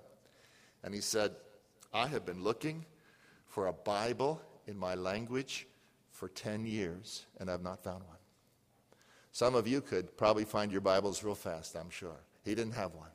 And 0.85 0.93
he 0.93 1.01
said, 1.01 1.33
I 1.93 2.07
have 2.07 2.25
been 2.25 2.45
looking 2.45 2.85
for 3.45 3.67
a 3.67 3.73
Bible 3.73 4.41
in 4.67 4.77
my 4.77 4.95
language 4.95 5.67
for 6.09 6.29
10 6.29 6.65
years, 6.65 7.25
and 7.41 7.51
I've 7.51 7.61
not 7.61 7.83
found 7.83 8.05
one. 8.05 8.15
Some 9.33 9.53
of 9.53 9.67
you 9.67 9.81
could 9.81 10.15
probably 10.15 10.45
find 10.45 10.71
your 10.71 10.79
Bibles 10.79 11.25
real 11.25 11.35
fast, 11.35 11.75
I'm 11.75 11.89
sure. 11.89 12.21
He 12.45 12.55
didn't 12.55 12.75
have 12.75 12.95
one. 12.95 13.09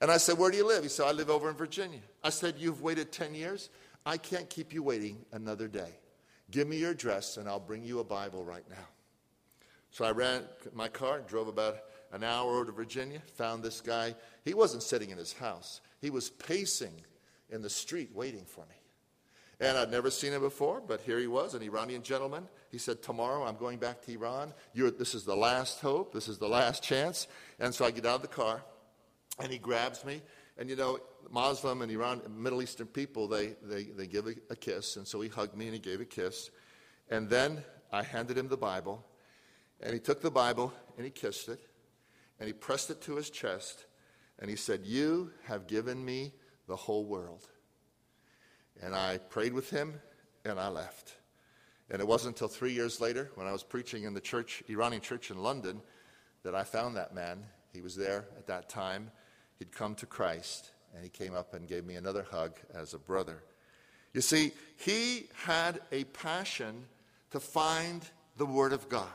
And 0.00 0.10
I 0.10 0.16
said, 0.16 0.36
Where 0.36 0.50
do 0.50 0.56
you 0.56 0.66
live? 0.66 0.82
He 0.82 0.88
said, 0.88 1.06
I 1.06 1.12
live 1.12 1.30
over 1.30 1.48
in 1.48 1.54
Virginia. 1.54 2.00
I 2.24 2.30
said, 2.30 2.56
You've 2.58 2.82
waited 2.82 3.12
10 3.12 3.36
years? 3.36 3.70
I 4.04 4.16
can't 4.16 4.48
keep 4.50 4.72
you 4.72 4.82
waiting 4.82 5.24
another 5.32 5.68
day. 5.68 5.98
Give 6.50 6.68
me 6.68 6.78
your 6.78 6.90
address, 6.90 7.36
and 7.36 7.48
I'll 7.48 7.60
bring 7.60 7.84
you 7.84 8.00
a 8.00 8.04
Bible 8.04 8.44
right 8.44 8.68
now. 8.68 8.88
So 9.90 10.04
I 10.04 10.10
ran 10.10 10.42
my 10.74 10.88
car, 10.88 11.20
drove 11.20 11.48
about 11.48 11.76
an 12.12 12.24
hour 12.24 12.56
over 12.56 12.66
to 12.66 12.72
Virginia, 12.72 13.20
found 13.36 13.62
this 13.62 13.80
guy. 13.80 14.14
He 14.44 14.54
wasn't 14.54 14.82
sitting 14.82 15.10
in 15.10 15.18
his 15.18 15.32
house, 15.32 15.80
he 16.00 16.10
was 16.10 16.30
pacing 16.30 16.94
in 17.50 17.62
the 17.62 17.70
street 17.70 18.10
waiting 18.14 18.44
for 18.44 18.62
me. 18.62 18.76
And 19.60 19.78
I'd 19.78 19.92
never 19.92 20.10
seen 20.10 20.32
him 20.32 20.40
before, 20.40 20.80
but 20.80 21.02
here 21.02 21.20
he 21.20 21.28
was, 21.28 21.54
an 21.54 21.62
Iranian 21.62 22.02
gentleman. 22.02 22.48
He 22.70 22.78
said, 22.78 23.00
Tomorrow 23.00 23.44
I'm 23.44 23.56
going 23.56 23.78
back 23.78 24.02
to 24.02 24.12
Iran. 24.12 24.52
You're, 24.74 24.90
this 24.90 25.14
is 25.14 25.24
the 25.24 25.36
last 25.36 25.80
hope. 25.80 26.12
This 26.12 26.26
is 26.26 26.38
the 26.38 26.48
last 26.48 26.82
chance. 26.82 27.28
And 27.60 27.72
so 27.72 27.84
I 27.84 27.92
get 27.92 28.04
out 28.04 28.16
of 28.16 28.22
the 28.22 28.28
car, 28.28 28.64
and 29.38 29.52
he 29.52 29.58
grabs 29.58 30.04
me. 30.04 30.22
And 30.58 30.68
you 30.68 30.74
know, 30.74 30.98
Muslim 31.30 31.82
and 31.82 31.90
Iran, 31.90 32.22
Middle 32.36 32.62
Eastern 32.62 32.86
people, 32.86 33.28
they, 33.28 33.54
they, 33.62 33.84
they 33.84 34.06
give 34.06 34.26
a, 34.26 34.34
a 34.50 34.56
kiss. 34.56 34.96
And 34.96 35.06
so 35.06 35.20
he 35.20 35.28
hugged 35.28 35.56
me 35.56 35.66
and 35.66 35.74
he 35.74 35.80
gave 35.80 36.00
a 36.00 36.04
kiss. 36.04 36.50
And 37.10 37.28
then 37.28 37.62
I 37.92 38.02
handed 38.02 38.38
him 38.38 38.48
the 38.48 38.56
Bible. 38.56 39.04
And 39.80 39.92
he 39.92 40.00
took 40.00 40.20
the 40.20 40.30
Bible 40.30 40.72
and 40.96 41.04
he 41.04 41.10
kissed 41.10 41.48
it. 41.48 41.60
And 42.38 42.46
he 42.46 42.52
pressed 42.52 42.90
it 42.90 43.00
to 43.02 43.16
his 43.16 43.30
chest. 43.30 43.86
And 44.38 44.48
he 44.50 44.56
said, 44.56 44.80
You 44.84 45.30
have 45.44 45.66
given 45.66 46.04
me 46.04 46.32
the 46.66 46.76
whole 46.76 47.04
world. 47.04 47.48
And 48.82 48.94
I 48.94 49.18
prayed 49.18 49.52
with 49.52 49.70
him 49.70 50.00
and 50.44 50.58
I 50.58 50.68
left. 50.68 51.14
And 51.90 52.00
it 52.00 52.06
wasn't 52.06 52.36
until 52.36 52.48
three 52.48 52.72
years 52.72 53.00
later, 53.00 53.30
when 53.34 53.46
I 53.46 53.52
was 53.52 53.62
preaching 53.62 54.04
in 54.04 54.14
the 54.14 54.20
church, 54.20 54.62
Iranian 54.68 55.02
church 55.02 55.30
in 55.30 55.42
London, 55.42 55.82
that 56.42 56.54
I 56.54 56.64
found 56.64 56.96
that 56.96 57.14
man. 57.14 57.44
He 57.72 57.80
was 57.80 57.96
there 57.96 58.26
at 58.36 58.46
that 58.46 58.68
time. 58.68 59.10
He'd 59.58 59.72
come 59.72 59.94
to 59.96 60.06
Christ, 60.06 60.71
and 60.94 61.02
he 61.02 61.10
came 61.10 61.34
up 61.34 61.54
and 61.54 61.68
gave 61.68 61.84
me 61.84 61.94
another 61.94 62.26
hug 62.30 62.52
as 62.74 62.94
a 62.94 62.98
brother. 62.98 63.42
You 64.12 64.20
see, 64.20 64.52
he 64.76 65.28
had 65.44 65.80
a 65.90 66.04
passion 66.04 66.84
to 67.30 67.40
find 67.40 68.04
the 68.36 68.46
Word 68.46 68.72
of 68.72 68.88
God. 68.88 69.08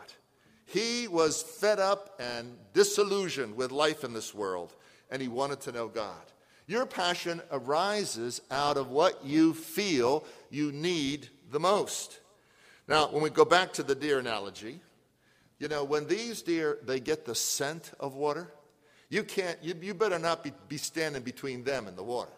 He 0.66 1.08
was 1.08 1.44
fed 1.44 1.80
up 1.80 2.20
and 2.20 2.58
disillusioned 2.74 3.56
with 3.56 3.72
life 3.72 4.04
in 4.04 4.14
this 4.14 4.34
world, 4.34 4.76
and 5.10 5.22
he 5.22 5.28
wanted 5.28 5.62
to 5.62 5.72
know 5.72 5.88
God. 5.88 6.22
Your 6.68 6.86
passion 6.86 7.42
arises 7.52 8.42
out 8.52 8.76
of 8.76 8.90
what 8.90 9.24
you 9.24 9.54
feel 9.54 10.26
you 10.50 10.72
need 10.74 11.30
the 11.52 11.60
most. 11.60 12.20
Now, 12.88 13.08
when 13.08 13.24
we 13.24 13.30
go 13.30 13.46
back 13.46 13.72
to 13.74 13.84
the 13.84 13.96
deer 13.96 14.20
analogy, 14.20 14.82
you 15.60 15.68
know, 15.68 15.84
when 15.84 16.08
these 16.08 16.42
deer, 16.42 16.78
they 16.84 17.00
get 17.00 17.26
the 17.26 17.36
scent 17.36 17.92
of 18.00 18.16
water, 18.16 18.52
you 19.10 19.24
can't, 19.24 19.58
you, 19.62 19.74
you 19.82 19.94
better 19.94 20.20
not 20.20 20.44
be, 20.44 20.52
be 20.68 20.78
standing 20.78 21.24
between 21.24 21.64
them 21.64 21.88
and 21.88 21.98
the 21.98 22.04
water 22.04 22.32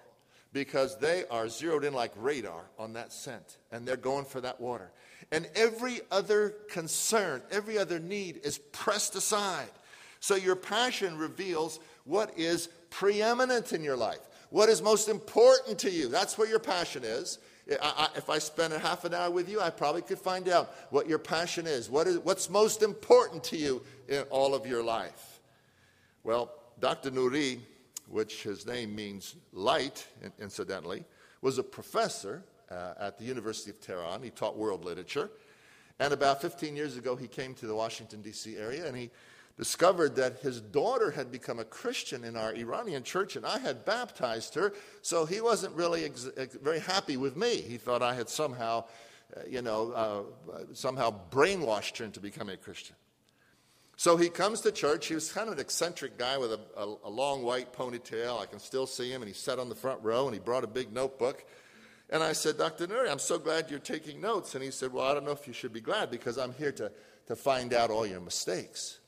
because 0.53 0.97
they 0.97 1.23
are 1.29 1.47
zeroed 1.47 1.83
in 1.83 1.93
like 1.93 2.11
radar 2.15 2.63
on 2.77 2.93
that 2.93 3.11
scent 3.11 3.57
and 3.71 3.87
they're 3.87 3.97
going 3.97 4.25
for 4.25 4.41
that 4.41 4.59
water. 4.59 4.91
And 5.31 5.47
every 5.55 5.99
other 6.11 6.55
concern, 6.69 7.41
every 7.51 7.77
other 7.77 7.99
need 7.99 8.41
is 8.43 8.57
pressed 8.57 9.15
aside. 9.15 9.69
So 10.19 10.35
your 10.35 10.55
passion 10.55 11.17
reveals 11.17 11.79
what 12.05 12.37
is 12.37 12.67
preeminent 12.89 13.73
in 13.73 13.83
your 13.83 13.95
life, 13.95 14.19
what 14.49 14.69
is 14.69 14.81
most 14.81 15.07
important 15.07 15.79
to 15.79 15.91
you. 15.91 16.07
That's 16.07 16.37
where 16.37 16.49
your 16.49 16.59
passion 16.59 17.03
is. 17.03 17.39
I, 17.71 18.09
I, 18.13 18.17
if 18.17 18.29
I 18.29 18.39
spent 18.39 18.73
a 18.73 18.79
half 18.79 19.05
an 19.05 19.13
hour 19.13 19.29
with 19.29 19.47
you, 19.47 19.61
I 19.61 19.69
probably 19.69 20.01
could 20.01 20.17
find 20.17 20.49
out 20.49 20.73
what 20.89 21.07
your 21.07 21.19
passion 21.19 21.67
is, 21.67 21.89
what 21.89 22.07
is 22.07 22.17
what's 22.19 22.49
most 22.49 22.81
important 22.81 23.43
to 23.45 23.57
you 23.57 23.83
in 24.07 24.23
all 24.31 24.55
of 24.55 24.65
your 24.65 24.83
life. 24.83 25.39
Well, 26.23 26.51
Dr. 26.79 27.11
Nuri, 27.11 27.59
which 28.07 28.43
his 28.43 28.65
name 28.65 28.95
means 28.95 29.35
light, 29.53 30.07
incidentally, 30.39 31.03
was 31.41 31.57
a 31.57 31.63
professor 31.63 32.43
uh, 32.71 32.93
at 32.99 33.17
the 33.17 33.25
University 33.25 33.71
of 33.71 33.79
Tehran. 33.81 34.23
He 34.23 34.29
taught 34.29 34.57
world 34.57 34.85
literature. 34.85 35.29
And 35.99 36.13
about 36.13 36.41
15 36.41 36.75
years 36.75 36.97
ago, 36.97 37.15
he 37.15 37.27
came 37.27 37.53
to 37.55 37.67
the 37.67 37.75
Washington, 37.75 38.21
D.C. 38.21 38.55
area 38.55 38.87
and 38.87 38.95
he 38.95 39.09
discovered 39.57 40.15
that 40.15 40.39
his 40.39 40.61
daughter 40.61 41.11
had 41.11 41.31
become 41.31 41.59
a 41.59 41.65
Christian 41.65 42.23
in 42.23 42.37
our 42.37 42.53
Iranian 42.53 43.03
church 43.03 43.35
and 43.35 43.45
I 43.45 43.59
had 43.59 43.83
baptized 43.83 44.55
her. 44.55 44.73
So 45.01 45.25
he 45.25 45.41
wasn't 45.41 45.75
really 45.75 46.05
ex- 46.05 46.29
ex- 46.37 46.55
very 46.55 46.79
happy 46.79 47.17
with 47.17 47.35
me. 47.35 47.57
He 47.57 47.77
thought 47.77 48.01
I 48.01 48.13
had 48.13 48.29
somehow, 48.29 48.85
uh, 49.35 49.41
you 49.49 49.61
know, 49.61 49.91
uh, 49.91 50.61
somehow 50.71 51.13
brainwashed 51.29 51.97
her 51.97 52.05
into 52.05 52.21
becoming 52.21 52.53
a 52.53 52.57
Christian. 52.57 52.95
So 53.99 54.15
he 54.15 54.29
comes 54.29 54.61
to 54.61 54.71
church. 54.71 55.07
He 55.07 55.13
was 55.13 55.29
kind 55.29 55.49
of 55.49 55.55
an 55.55 55.59
eccentric 55.59 56.17
guy 56.17 56.37
with 56.37 56.53
a, 56.53 56.59
a, 56.77 56.95
a 57.03 57.09
long 57.09 57.43
white 57.43 57.73
ponytail. 57.73 58.41
I 58.41 58.45
can 58.45 58.59
still 58.59 58.87
see 58.87 59.11
him. 59.11 59.21
And 59.21 59.27
he 59.27 59.33
sat 59.33 59.59
on 59.59 59.67
the 59.67 59.75
front 59.75 60.01
row 60.01 60.25
and 60.25 60.33
he 60.33 60.39
brought 60.39 60.63
a 60.63 60.67
big 60.67 60.93
notebook. 60.93 61.43
And 62.09 62.23
I 62.23 62.31
said, 62.31 62.57
Dr. 62.57 62.87
Nuri, 62.87 63.11
I'm 63.11 63.19
so 63.19 63.37
glad 63.37 63.69
you're 63.69 63.77
taking 63.77 64.21
notes. 64.21 64.55
And 64.55 64.63
he 64.63 64.71
said, 64.71 64.93
Well, 64.93 65.05
I 65.05 65.13
don't 65.13 65.25
know 65.25 65.33
if 65.33 65.45
you 65.47 65.53
should 65.53 65.73
be 65.73 65.81
glad 65.81 66.11
because 66.11 66.37
I'm 66.37 66.53
here 66.53 66.71
to, 66.71 66.89
to 67.27 67.35
find 67.35 67.73
out 67.73 67.89
all 67.89 68.07
your 68.07 68.21
mistakes. 68.21 68.99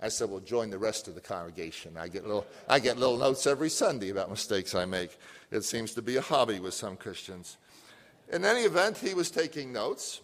I 0.00 0.08
said, 0.08 0.28
Well, 0.28 0.40
join 0.40 0.70
the 0.70 0.78
rest 0.78 1.06
of 1.06 1.14
the 1.14 1.20
congregation. 1.20 1.96
I 1.96 2.08
get, 2.08 2.26
little, 2.26 2.44
I 2.68 2.80
get 2.80 2.98
little 2.98 3.18
notes 3.18 3.46
every 3.46 3.70
Sunday 3.70 4.10
about 4.10 4.30
mistakes 4.30 4.74
I 4.74 4.84
make. 4.84 5.16
It 5.52 5.62
seems 5.62 5.94
to 5.94 6.02
be 6.02 6.16
a 6.16 6.22
hobby 6.22 6.58
with 6.58 6.74
some 6.74 6.96
Christians. 6.96 7.56
In 8.32 8.44
any 8.44 8.62
event, 8.62 8.98
he 8.98 9.14
was 9.14 9.30
taking 9.30 9.72
notes. 9.72 10.22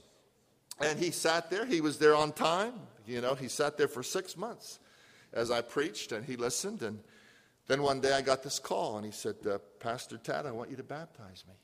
And 0.81 0.99
he 0.99 1.11
sat 1.11 1.51
there. 1.51 1.65
He 1.65 1.81
was 1.81 1.99
there 1.99 2.15
on 2.15 2.33
time. 2.33 2.75
You 3.07 3.21
know, 3.21 3.35
he 3.35 3.49
sat 3.49 3.79
there 3.79 3.89
for 3.89 4.03
six 4.03 4.37
months 4.37 4.79
as 5.33 5.51
I 5.51 5.61
preached, 5.61 6.13
and 6.13 6.25
he 6.25 6.37
listened. 6.37 6.83
And 6.83 7.01
then 7.67 7.83
one 7.83 8.01
day 8.01 8.13
I 8.13 8.23
got 8.23 8.43
this 8.43 8.59
call, 8.59 8.97
and 8.97 9.07
he 9.07 9.13
said, 9.13 9.37
uh, 9.49 9.59
Pastor 9.81 10.19
Tat, 10.19 10.47
I 10.47 10.51
want 10.51 10.71
you 10.71 10.77
to 10.77 10.83
baptize 10.83 11.45
me. 11.49 11.55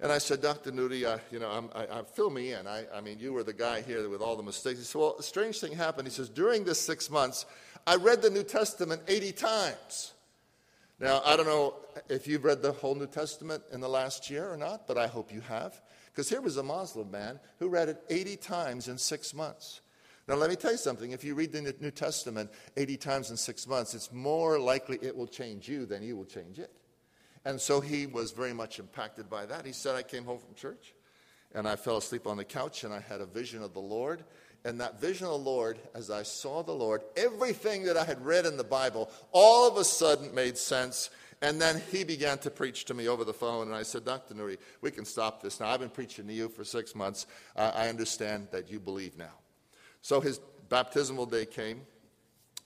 And 0.00 0.10
I 0.10 0.18
said, 0.18 0.42
Dr. 0.42 0.72
Nuri, 0.72 1.04
uh, 1.04 1.18
you 1.30 1.38
know, 1.38 1.48
I'm, 1.48 1.70
I, 1.74 2.00
I, 2.00 2.02
fill 2.02 2.28
me 2.28 2.52
in. 2.52 2.66
I, 2.66 2.84
I 2.92 3.00
mean, 3.00 3.18
you 3.20 3.32
were 3.32 3.44
the 3.44 3.52
guy 3.52 3.80
here 3.80 4.08
with 4.08 4.20
all 4.20 4.36
the 4.36 4.42
mistakes. 4.42 4.80
He 4.80 4.84
said, 4.84 4.98
well, 4.98 5.16
a 5.18 5.22
strange 5.22 5.60
thing 5.60 5.72
happened. 5.72 6.08
He 6.08 6.12
says, 6.12 6.28
during 6.28 6.64
this 6.64 6.80
six 6.80 7.08
months, 7.08 7.46
I 7.86 7.94
read 7.96 8.20
the 8.20 8.30
New 8.30 8.42
Testament 8.42 9.02
80 9.06 9.32
times. 9.32 10.12
Now, 10.98 11.22
I 11.24 11.36
don't 11.36 11.46
know 11.46 11.74
if 12.08 12.26
you've 12.26 12.44
read 12.44 12.60
the 12.60 12.72
whole 12.72 12.94
New 12.94 13.06
Testament 13.06 13.62
in 13.72 13.80
the 13.80 13.88
last 13.88 14.30
year 14.30 14.50
or 14.50 14.56
not, 14.56 14.86
but 14.86 14.98
I 14.98 15.06
hope 15.06 15.32
you 15.32 15.40
have. 15.42 15.80
Because 16.14 16.28
here 16.28 16.40
was 16.40 16.56
a 16.56 16.62
Muslim 16.62 17.10
man 17.10 17.40
who 17.58 17.68
read 17.68 17.88
it 17.88 18.00
80 18.08 18.36
times 18.36 18.86
in 18.86 18.98
six 18.98 19.34
months. 19.34 19.80
Now, 20.28 20.36
let 20.36 20.48
me 20.48 20.56
tell 20.56 20.70
you 20.70 20.78
something. 20.78 21.10
If 21.10 21.24
you 21.24 21.34
read 21.34 21.52
the 21.52 21.74
New 21.80 21.90
Testament 21.90 22.50
80 22.76 22.96
times 22.96 23.30
in 23.30 23.36
six 23.36 23.66
months, 23.66 23.94
it's 23.94 24.12
more 24.12 24.58
likely 24.58 24.98
it 25.02 25.16
will 25.16 25.26
change 25.26 25.68
you 25.68 25.86
than 25.86 26.02
you 26.02 26.16
will 26.16 26.24
change 26.24 26.58
it. 26.58 26.70
And 27.44 27.60
so 27.60 27.80
he 27.80 28.06
was 28.06 28.30
very 28.30 28.54
much 28.54 28.78
impacted 28.78 29.28
by 29.28 29.44
that. 29.46 29.66
He 29.66 29.72
said, 29.72 29.96
I 29.96 30.02
came 30.02 30.24
home 30.24 30.38
from 30.38 30.54
church 30.54 30.94
and 31.52 31.68
I 31.68 31.76
fell 31.76 31.98
asleep 31.98 32.26
on 32.26 32.36
the 32.36 32.44
couch 32.44 32.84
and 32.84 32.94
I 32.94 33.00
had 33.00 33.20
a 33.20 33.26
vision 33.26 33.62
of 33.62 33.74
the 33.74 33.80
Lord. 33.80 34.24
And 34.64 34.80
that 34.80 34.98
vision 34.98 35.26
of 35.26 35.32
the 35.32 35.50
Lord, 35.50 35.78
as 35.94 36.10
I 36.10 36.22
saw 36.22 36.62
the 36.62 36.72
Lord, 36.72 37.02
everything 37.16 37.84
that 37.84 37.98
I 37.98 38.04
had 38.04 38.24
read 38.24 38.46
in 38.46 38.56
the 38.56 38.64
Bible 38.64 39.10
all 39.30 39.68
of 39.68 39.76
a 39.76 39.84
sudden 39.84 40.34
made 40.34 40.56
sense. 40.56 41.10
And 41.44 41.60
then 41.60 41.82
he 41.92 42.04
began 42.04 42.38
to 42.38 42.50
preach 42.50 42.86
to 42.86 42.94
me 42.94 43.06
over 43.06 43.22
the 43.22 43.34
phone. 43.34 43.66
And 43.66 43.76
I 43.76 43.82
said, 43.82 44.06
Dr. 44.06 44.34
Nuri, 44.34 44.56
we 44.80 44.90
can 44.90 45.04
stop 45.04 45.42
this 45.42 45.60
now. 45.60 45.68
I've 45.68 45.80
been 45.80 45.90
preaching 45.90 46.26
to 46.26 46.32
you 46.32 46.48
for 46.48 46.64
six 46.64 46.94
months. 46.94 47.26
Uh, 47.54 47.70
I 47.74 47.88
understand 47.88 48.48
that 48.50 48.70
you 48.70 48.80
believe 48.80 49.18
now. 49.18 49.34
So 50.00 50.22
his 50.22 50.40
baptismal 50.70 51.26
day 51.26 51.44
came. 51.44 51.82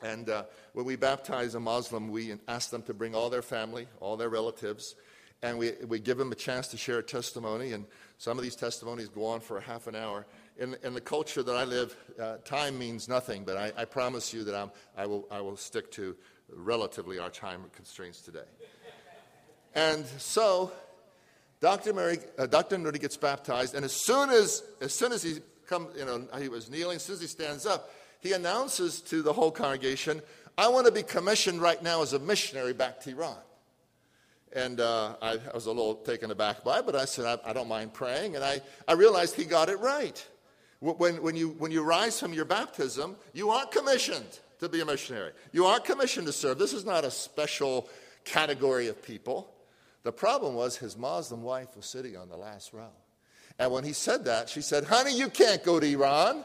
And 0.00 0.30
uh, 0.30 0.44
when 0.74 0.86
we 0.86 0.94
baptize 0.94 1.56
a 1.56 1.60
Muslim, 1.60 2.08
we 2.08 2.34
ask 2.46 2.70
them 2.70 2.82
to 2.82 2.94
bring 2.94 3.16
all 3.16 3.30
their 3.30 3.42
family, 3.42 3.88
all 3.98 4.16
their 4.16 4.28
relatives, 4.28 4.94
and 5.42 5.58
we, 5.58 5.72
we 5.88 5.98
give 5.98 6.16
them 6.16 6.30
a 6.30 6.36
chance 6.36 6.68
to 6.68 6.76
share 6.76 6.98
a 6.98 7.02
testimony. 7.02 7.72
And 7.72 7.84
some 8.16 8.38
of 8.38 8.44
these 8.44 8.54
testimonies 8.54 9.08
go 9.08 9.26
on 9.26 9.40
for 9.40 9.58
a 9.58 9.60
half 9.60 9.88
an 9.88 9.96
hour. 9.96 10.24
In, 10.56 10.76
in 10.84 10.94
the 10.94 11.00
culture 11.00 11.42
that 11.42 11.56
I 11.56 11.64
live, 11.64 11.96
uh, 12.20 12.36
time 12.44 12.78
means 12.78 13.08
nothing, 13.08 13.42
but 13.42 13.56
I, 13.56 13.72
I 13.76 13.84
promise 13.86 14.32
you 14.32 14.44
that 14.44 14.54
I'm, 14.54 14.70
I, 14.96 15.06
will, 15.06 15.26
I 15.32 15.40
will 15.40 15.56
stick 15.56 15.90
to 15.92 16.14
relatively 16.48 17.18
our 17.18 17.30
time 17.30 17.62
constraints 17.72 18.20
today. 18.20 18.40
And 19.74 20.04
so, 20.18 20.72
Dr. 21.60 21.92
Mary, 21.92 22.18
uh, 22.38 22.46
Dr. 22.46 22.76
Nuri 22.76 23.00
gets 23.00 23.16
baptized, 23.16 23.74
and 23.74 23.84
as 23.84 23.92
soon 23.92 24.30
as, 24.30 24.62
as 24.80 24.94
soon 24.94 25.12
as 25.12 25.22
he 25.22 25.38
comes, 25.66 25.96
you 25.96 26.04
know, 26.04 26.26
he 26.40 26.48
was 26.48 26.70
kneeling, 26.70 26.96
as 26.96 27.02
soon 27.04 27.14
as 27.14 27.20
he 27.20 27.26
stands 27.26 27.66
up, 27.66 27.90
he 28.20 28.32
announces 28.32 29.00
to 29.02 29.22
the 29.22 29.32
whole 29.32 29.50
congregation, 29.50 30.22
I 30.56 30.68
want 30.68 30.86
to 30.86 30.92
be 30.92 31.02
commissioned 31.02 31.62
right 31.62 31.80
now 31.82 32.02
as 32.02 32.12
a 32.12 32.18
missionary 32.18 32.72
back 32.72 33.00
to 33.02 33.10
Iran. 33.10 33.36
And 34.52 34.80
uh, 34.80 35.14
I, 35.20 35.32
I, 35.34 35.54
was 35.54 35.66
a 35.66 35.70
little 35.70 35.94
taken 35.94 36.30
aback 36.30 36.64
by 36.64 36.78
it, 36.78 36.86
but 36.86 36.96
I 36.96 37.04
said, 37.04 37.26
I, 37.26 37.50
I, 37.50 37.52
don't 37.52 37.68
mind 37.68 37.92
praying. 37.92 38.34
And 38.34 38.42
I, 38.42 38.60
I 38.88 38.94
realized 38.94 39.34
he 39.34 39.44
got 39.44 39.68
it 39.68 39.78
right. 39.78 40.26
When, 40.80 41.22
when, 41.22 41.36
you, 41.36 41.50
when 41.58 41.70
you 41.70 41.82
rise 41.82 42.18
from 42.18 42.32
your 42.32 42.46
baptism, 42.46 43.16
you 43.34 43.50
aren't 43.50 43.72
commissioned 43.72 44.38
to 44.60 44.68
be 44.68 44.80
a 44.80 44.86
missionary. 44.86 45.32
You 45.52 45.66
aren't 45.66 45.84
commissioned 45.84 46.26
to 46.28 46.32
serve. 46.32 46.58
This 46.58 46.72
is 46.72 46.84
not 46.84 47.04
a 47.04 47.10
special 47.10 47.88
category 48.24 48.88
of 48.88 49.02
people. 49.02 49.52
The 50.08 50.12
problem 50.12 50.54
was 50.54 50.78
his 50.78 50.96
Muslim 50.96 51.42
wife 51.42 51.76
was 51.76 51.84
sitting 51.84 52.16
on 52.16 52.30
the 52.30 52.36
last 52.38 52.72
row. 52.72 52.88
And 53.58 53.70
when 53.70 53.84
he 53.84 53.92
said 53.92 54.24
that, 54.24 54.48
she 54.48 54.62
said, 54.62 54.84
Honey, 54.84 55.14
you 55.14 55.28
can't 55.28 55.62
go 55.62 55.78
to 55.78 55.86
Iran. 55.86 56.44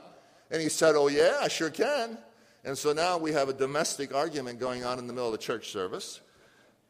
And 0.52 0.62
he 0.62 0.68
said, 0.68 0.96
Oh, 0.98 1.08
yeah, 1.08 1.38
I 1.42 1.48
sure 1.48 1.70
can. 1.70 2.18
And 2.66 2.78
so 2.78 2.92
now 2.92 3.18
we 3.18 3.32
have 3.32 3.48
a 3.48 3.54
domestic 3.54 4.14
argument 4.14 4.60
going 4.60 4.84
on 4.84 5.00
in 5.00 5.08
the 5.08 5.14
middle 5.14 5.28
of 5.28 5.32
the 5.32 5.38
church 5.38 5.70
service. 5.72 6.20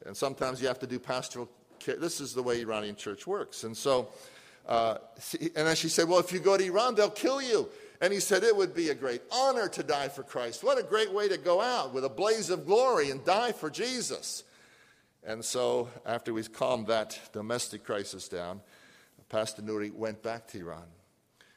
And 0.08 0.18
sometimes 0.18 0.64
you 0.64 0.68
have 0.68 0.80
to 0.80 0.88
do 0.88 0.98
pastoral 0.98 1.48
care. 1.78 1.98
This 1.98 2.20
is 2.20 2.34
the 2.34 2.42
way 2.42 2.60
Iranian 2.62 2.96
church 2.96 3.28
works. 3.28 3.66
And 3.66 3.78
so, 3.78 4.08
uh, 4.68 4.98
and 5.32 5.68
then 5.68 5.76
she 5.76 5.90
said, 5.90 6.10
Well, 6.10 6.18
if 6.18 6.34
you 6.34 6.40
go 6.40 6.58
to 6.58 6.66
Iran, 6.66 6.96
they'll 6.96 7.12
kill 7.12 7.40
you. 7.40 7.70
And 8.02 8.12
he 8.12 8.20
said, 8.20 8.44
It 8.44 8.58
would 8.58 8.74
be 8.74 8.90
a 8.90 8.96
great 8.96 9.22
honor 9.32 9.68
to 9.68 9.84
die 9.84 10.08
for 10.08 10.24
Christ. 10.24 10.64
What 10.64 10.80
a 10.80 10.84
great 10.84 11.14
way 11.14 11.30
to 11.30 11.38
go 11.38 11.62
out 11.62 11.94
with 11.94 12.04
a 12.04 12.10
blaze 12.10 12.50
of 12.50 12.66
glory 12.66 13.12
and 13.12 13.24
die 13.24 13.52
for 13.52 13.70
Jesus. 13.70 14.44
And 15.26 15.44
so, 15.44 15.90
after 16.06 16.34
we 16.34 16.44
calmed 16.44 16.88
that 16.88 17.18
domestic 17.32 17.84
crisis 17.84 18.28
down, 18.28 18.62
Pastor 19.30 19.62
Nuri 19.62 19.92
went 19.92 20.22
back 20.22 20.48
to 20.50 20.60
Iran. 20.60 20.86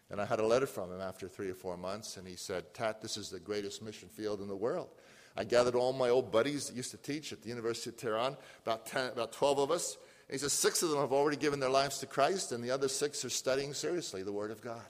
And 0.08 0.20
I 0.20 0.24
had 0.24 0.38
a 0.38 0.46
letter 0.46 0.66
from 0.66 0.92
him 0.92 1.00
after 1.00 1.26
three 1.26 1.50
or 1.50 1.54
four 1.54 1.76
months, 1.76 2.16
and 2.16 2.28
he 2.28 2.36
said, 2.36 2.72
Tat, 2.74 3.02
this 3.02 3.16
is 3.16 3.28
the 3.28 3.40
greatest 3.40 3.82
mission 3.82 4.08
field 4.08 4.40
in 4.40 4.46
the 4.46 4.56
world. 4.56 4.88
I 5.36 5.44
gathered 5.44 5.74
all 5.74 5.92
my 5.92 6.08
old 6.08 6.30
buddies 6.30 6.68
that 6.68 6.76
used 6.76 6.92
to 6.92 6.96
teach 6.96 7.32
at 7.32 7.42
the 7.42 7.48
University 7.48 7.90
of 7.90 7.96
Tehran, 7.96 8.36
about, 8.64 8.86
10, 8.86 9.12
about 9.12 9.32
12 9.32 9.58
of 9.58 9.70
us. 9.70 9.96
And 10.28 10.34
he 10.34 10.38
says, 10.38 10.52
Six 10.52 10.82
of 10.82 10.90
them 10.90 11.00
have 11.00 11.12
already 11.12 11.36
given 11.36 11.60
their 11.60 11.70
lives 11.70 11.98
to 11.98 12.06
Christ, 12.06 12.52
and 12.52 12.62
the 12.62 12.70
other 12.70 12.88
six 12.88 13.24
are 13.24 13.30
studying 13.30 13.74
seriously 13.74 14.22
the 14.22 14.32
Word 14.32 14.52
of 14.52 14.62
God. 14.62 14.86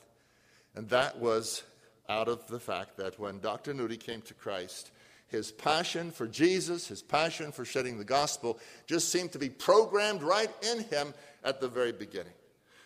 And 0.74 0.88
that 0.90 1.18
was 1.18 1.62
out 2.08 2.28
of 2.28 2.46
the 2.46 2.60
fact 2.60 2.98
that 2.98 3.18
when 3.18 3.40
Dr. 3.40 3.74
Nuri 3.74 3.98
came 3.98 4.20
to 4.22 4.34
Christ, 4.34 4.90
his 5.28 5.50
passion 5.50 6.10
for 6.10 6.26
Jesus, 6.26 6.86
his 6.86 7.02
passion 7.02 7.52
for 7.52 7.64
shedding 7.64 7.98
the 7.98 8.04
gospel, 8.04 8.58
just 8.86 9.10
seemed 9.10 9.32
to 9.32 9.38
be 9.38 9.48
programmed 9.48 10.22
right 10.22 10.50
in 10.72 10.84
him 10.84 11.12
at 11.44 11.60
the 11.60 11.68
very 11.68 11.92
beginning. 11.92 12.32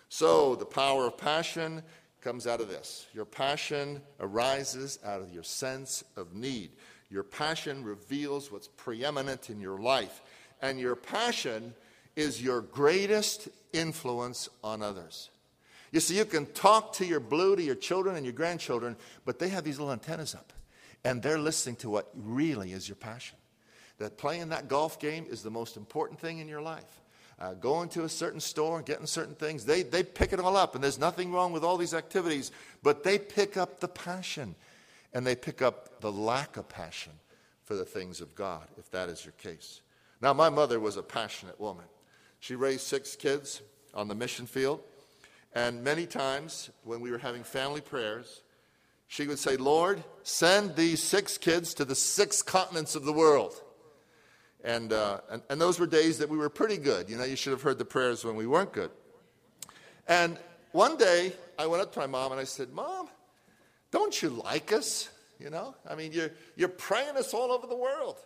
So 0.09 0.57
the 0.57 0.65
power 0.65 1.07
of 1.07 1.17
passion 1.17 1.83
comes 2.21 2.47
out 2.47 2.61
of 2.61 2.69
this. 2.69 3.07
Your 3.15 3.25
passion 3.25 4.03
arises 4.19 4.99
out 5.05 5.23
of 5.23 5.33
your 5.33 5.43
sense 5.43 6.05
of 6.17 6.35
need. 6.35 6.71
Your 7.11 7.23
passion 7.23 7.85
reveals 7.85 8.53
what's 8.53 8.69
preeminent 8.69 9.51
in 9.51 9.61
your 9.61 9.79
life. 9.79 10.23
And 10.63 10.79
your 10.79 10.97
passion 10.97 11.75
is 12.17 12.43
your 12.43 12.61
greatest 12.61 13.49
influence 13.73 14.49
on 14.63 14.83
others. 14.83 15.31
You 15.93 16.01
see, 16.01 16.17
you 16.17 16.25
can 16.25 16.47
talk 16.47 16.93
to 16.95 17.07
your 17.07 17.21
blue, 17.21 17.57
to 17.57 17.63
your 17.63 17.75
children 17.75 18.17
and 18.17 18.25
your 18.25 18.33
grandchildren, 18.33 18.97
but 19.25 19.39
they 19.39 19.49
have 19.49 19.65
these 19.65 19.79
little 19.79 19.93
antennas 19.93 20.35
up, 20.35 20.53
and 21.05 21.23
they're 21.23 21.39
listening 21.39 21.77
to 21.77 21.91
what 21.91 22.11
really 22.15 22.73
is 22.73 22.89
your 22.89 22.97
passion. 22.97 23.37
That 23.99 24.19
playing 24.19 24.49
that 24.49 24.69
golf 24.69 24.99
game 24.99 25.27
is 25.29 25.43
the 25.43 25.51
most 25.51 25.77
important 25.77 26.21
thing 26.21 26.39
in 26.39 26.49
your 26.49 26.63
life 26.63 27.01
uh, 27.41 27.55
going 27.55 27.89
to 27.89 28.05
a 28.05 28.09
certain 28.09 28.41
store, 28.41 28.77
and 28.77 28.87
getting 28.87 29.07
certain 29.07 29.35
things. 29.35 29.65
They, 29.65 29.83
they 29.83 30.03
pick 30.03 30.33
it 30.33 30.41
all 30.41 30.57
up, 30.57 30.75
and 30.75 30.85
there's 30.85 30.99
nothing 30.99 31.33
wrong 31.33 31.53
with 31.53 31.65
all 31.65 31.77
these 31.77 31.95
activities, 31.95 32.53
but 32.83 33.03
they 33.03 33.19
pick 33.19 33.57
up 33.57 33.81
the 33.81 33.89
passion 33.89 34.55
and 35.13 35.27
they 35.27 35.35
pick 35.35 35.61
up 35.61 36.01
the 36.01 36.13
lack 36.13 36.57
of 36.57 36.69
passion 36.69 37.13
for 37.65 37.75
the 37.75 37.85
things 37.85 38.21
of 38.21 38.35
God, 38.35 38.69
if 38.79 38.91
that 38.93 39.09
is 39.09 39.25
your 39.25 39.33
case. 39.33 39.81
Now, 40.21 40.33
my 40.33 40.51
mother 40.51 40.79
was 40.79 40.97
a 40.97 41.03
passionate 41.03 41.59
woman. 41.59 41.87
She 42.39 42.55
raised 42.55 42.83
six 42.83 43.17
kids 43.17 43.61
on 43.93 44.07
the 44.07 44.15
mission 44.15 44.47
field, 44.47 44.83
and 45.53 45.83
many 45.83 46.07
times 46.07 46.71
when 46.85 47.01
we 47.01 47.11
were 47.11 47.19
having 47.19 47.43
family 47.43 47.81
prayers, 47.81 48.43
she 49.11 49.27
would 49.27 49.41
say, 49.41 49.57
Lord, 49.57 50.05
send 50.23 50.77
these 50.77 51.03
six 51.03 51.37
kids 51.37 51.75
to 51.75 51.85
the 51.85 51.97
six 51.97 52.43
continents 52.43 52.95
of 52.95 53.05
the 53.05 53.13
world. 53.13 53.61
And, 54.63 54.93
uh, 54.93 55.19
and, 55.29 55.43
and 55.51 55.61
those 55.61 55.81
were 55.81 55.89
days 55.89 56.19
that 56.19 56.29
we 56.29 56.39
were 56.39 56.49
pretty 56.49 56.77
good. 56.77 57.11
You 57.11 57.19
know, 57.19 57.25
you 57.25 57.35
should 57.35 57.51
have 57.51 57.61
heard 57.61 57.79
the 57.79 57.85
prayers 57.85 58.25
when 58.25 58.37
we 58.37 58.47
weren't 58.47 58.73
good. 58.73 58.93
And 60.07 60.39
one 60.71 60.97
day, 60.97 61.33
I 61.59 61.67
went 61.67 61.83
up 61.83 61.93
to 61.95 61.99
my 61.99 62.07
mom 62.07 62.31
and 62.31 62.41
I 62.41 62.45
said, 62.45 62.71
Mom, 62.71 63.09
don't 63.91 64.23
you 64.23 64.29
like 64.29 64.73
us? 64.73 65.09
You 65.41 65.51
know, 65.51 65.75
I 65.91 65.97
mean, 65.97 66.13
you're, 66.13 66.31
you're 66.55 66.69
praying 66.69 67.17
us 67.17 67.35
all 67.35 67.51
over 67.51 67.67
the 67.67 67.77
world. 67.77 68.19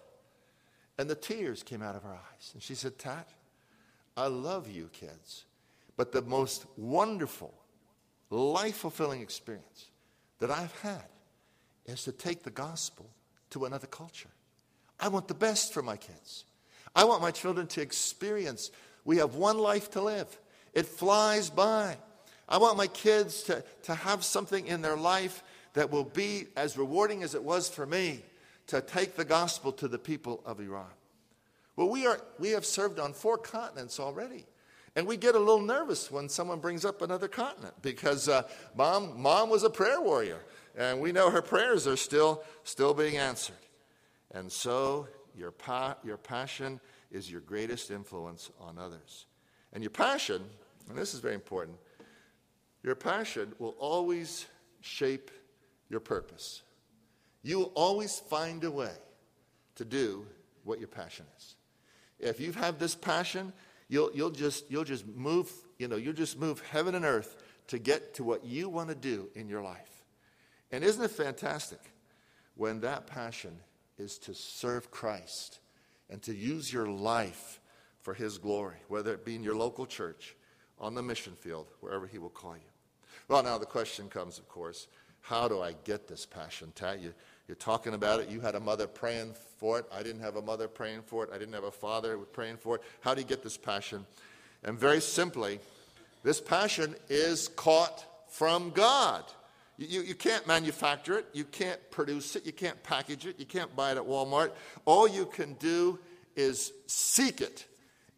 And 0.99 1.09
the 1.09 1.15
tears 1.15 1.63
came 1.63 1.81
out 1.81 1.97
of 1.97 2.03
her 2.03 2.13
eyes. 2.13 2.51
And 2.53 2.63
she 2.63 2.75
said, 2.75 2.99
Tat, 2.99 3.31
I 4.19 4.27
love 4.27 4.71
you 4.71 4.91
kids. 4.93 5.47
But 5.97 6.13
the 6.13 6.21
most 6.21 6.67
wonderful, 6.77 7.55
life 8.29 8.77
fulfilling 8.77 9.23
experience 9.23 9.87
that 10.45 10.51
I've 10.51 10.79
had 10.83 11.07
is 11.87 12.05
to 12.05 12.13
take 12.13 12.43
the 12.43 12.51
gospel 12.51 13.09
to 13.49 13.65
another 13.65 13.87
culture. 13.87 14.29
I 15.01 15.09
want 15.09 15.27
the 15.27 15.33
best 15.33 15.73
for 15.73 15.81
my 15.81 15.97
kids. 15.97 16.45
I 16.95 17.05
want 17.05 17.23
my 17.23 17.31
children 17.31 17.67
to 17.69 17.81
experience 17.81 18.71
we 19.07 19.17
have 19.19 19.37
one 19.37 19.57
life 19.57 19.91
to 19.93 20.03
live, 20.03 20.39
it 20.75 20.85
flies 20.85 21.49
by. 21.49 21.97
I 22.47 22.59
want 22.59 22.77
my 22.77 22.89
kids 22.89 23.45
to, 23.45 23.65
to 23.85 23.95
have 23.95 24.23
something 24.23 24.67
in 24.67 24.83
their 24.83 24.99
life 24.99 25.43
that 25.73 25.91
will 25.91 26.05
be 26.05 26.49
as 26.57 26.77
rewarding 26.77 27.23
as 27.23 27.35
it 27.35 27.43
was 27.43 27.71
for 27.71 27.87
me 27.87 28.23
to 28.67 28.83
take 28.83 29.17
the 29.17 29.25
gospel 29.25 29.73
to 29.73 29.89
the 29.89 29.99
people 29.99 30.43
of 30.45 30.61
Iran. 30.61 30.93
Well, 31.75 31.89
we, 31.89 32.07
are, 32.07 32.21
we 32.39 32.51
have 32.51 32.67
served 32.67 32.99
on 32.99 33.15
four 33.15 33.39
continents 33.39 33.99
already. 33.99 34.45
And 34.97 35.07
we 35.07 35.17
get 35.17 35.35
a 35.35 35.39
little 35.39 35.61
nervous 35.61 36.11
when 36.11 36.29
someone 36.29 36.61
brings 36.61 36.85
up 36.85 37.03
another 37.03 37.27
continent 37.27 37.75
because 37.83 38.29
uh, 38.29 38.43
mom, 38.77 39.21
mom 39.21 39.51
was 39.51 39.65
a 39.65 39.71
prayer 39.71 40.01
warrior. 40.01 40.39
And 40.77 41.01
we 41.01 41.13
know 41.13 41.31
her 41.31 41.43
prayers 41.43 41.87
are 41.87 41.97
still, 41.97 42.43
still 42.63 42.95
being 42.95 43.17
answered. 43.17 43.57
And 44.31 44.51
so 44.51 45.09
your, 45.37 45.51
pa- 45.51 45.97
your 46.05 46.17
passion 46.17 46.81
is 47.11 47.31
your 47.31 47.41
greatest 47.41 47.91
influence 47.91 48.51
on 48.61 48.79
others. 48.79 49.27
And 49.73 49.83
your 49.83 49.91
passion, 49.91 50.43
and 50.89 50.97
this 50.97 51.15
is 51.15 51.21
very 51.21 51.35
important, 51.35 51.77
your 52.83 52.95
passion 52.95 53.53
will 53.59 53.75
always 53.79 54.47
shape 54.81 55.31
your 55.89 56.01
purpose. 56.01 56.63
You 57.43 57.59
will 57.59 57.73
always 57.75 58.19
find 58.19 58.63
a 58.65 58.71
way 58.71 58.93
to 59.77 59.85
do 59.85 60.27
what 60.65 60.79
your 60.79 60.89
passion 60.89 61.27
is. 61.37 61.57
If 62.19 62.41
you 62.41 62.53
have 62.53 62.79
this 62.79 62.95
passion, 62.95 63.53
you'll, 63.89 64.11
you'll, 64.15 64.31
just, 64.31 64.71
you'll 64.71 64.85
just 64.85 65.07
move, 65.07 65.51
you 65.79 65.89
know, 65.89 65.97
you'll 65.97 66.13
just 66.13 66.39
move 66.39 66.61
heaven 66.71 66.95
and 66.95 67.05
earth 67.05 67.37
to 67.69 67.79
get 67.79 68.15
to 68.15 68.25
what 68.25 68.45
you 68.45 68.69
want 68.69 68.89
to 68.89 68.95
do 68.95 69.29
in 69.35 69.49
your 69.49 69.63
life. 69.63 70.05
And 70.71 70.83
isn't 70.85 71.03
it 71.03 71.11
fantastic 71.11 71.81
when 72.57 72.81
that 72.81 73.07
passion 73.07 73.57
is 73.99 74.19
to 74.19 74.35
serve 74.35 74.91
Christ 74.91 75.61
and 76.11 76.23
to 76.23 76.35
use 76.35 76.73
your 76.73 76.87
life 76.87 77.61
for 78.01 78.15
His 78.15 78.39
glory, 78.39 78.77
whether 78.89 79.13
it 79.15 79.25
be 79.25 79.35
in 79.35 79.43
your 79.43 79.57
local 79.57 79.87
church, 79.87 80.37
on 80.79 80.95
the 80.95 81.03
mission 81.03 81.35
field, 81.35 81.69
wherever 81.81 82.07
He 82.07 82.19
will 82.19 82.29
call 82.29 82.57
you. 82.57 82.63
Well, 83.29 83.43
now 83.43 83.59
the 83.59 83.67
question 83.67 84.09
comes, 84.09 84.39
of 84.39 84.49
course, 84.49 84.89
how 85.21 85.49
do 85.49 85.63
I 85.63 85.75
get 85.85 86.07
this 86.07 86.27
passion? 86.27 86.73
Tat, 86.75 87.01
you, 87.01 87.15
you're 87.49 87.57
talking 87.57 87.95
about 87.95 88.21
it. 88.21 88.29
You 88.29 88.41
had 88.41 88.55
a 88.55 88.61
mother 88.61 88.87
praying 88.87 89.35
for 89.59 89.79
it. 89.79 89.87
I 89.93 90.03
didn't 90.03 90.23
have 90.23 90.37
a 90.37 90.43
mother 90.43 90.69
praying 90.69 91.03
for 91.03 91.25
it. 91.25 91.31
I 91.33 91.39
didn't 91.39 91.55
have 91.55 91.65
a 91.65 91.71
father 91.71 92.17
praying 92.19 92.57
for 92.57 92.77
it. 92.77 92.83
How 93.01 93.15
do 93.15 93.21
you 93.21 93.27
get 93.27 93.43
this 93.43 93.57
passion? 93.57 94.07
And 94.63 94.79
very 94.79 95.01
simply, 95.01 95.61
this 96.23 96.41
passion 96.41 96.95
is 97.09 97.49
caught 97.49 98.05
from 98.29 98.71
God. 98.71 99.25
You, 99.77 100.03
you 100.03 100.15
can't 100.15 100.47
manufacture 100.47 101.19
it, 101.19 101.27
you 101.33 101.45
can't 101.45 101.81
produce 101.91 102.37
it, 102.37 102.47
you 102.47 102.53
can't 102.53 102.81
package 102.83 103.27
it, 103.27 103.41
you 103.41 103.45
can't 103.45 103.75
buy 103.75 103.91
it 103.93 103.99
at 103.99 104.05
Walmart. 104.05 104.53
All 104.85 105.09
you 105.09 105.27
can 105.27 105.55
do 105.55 105.99
is 106.37 106.73
seek 106.87 107.41
it 107.41 107.67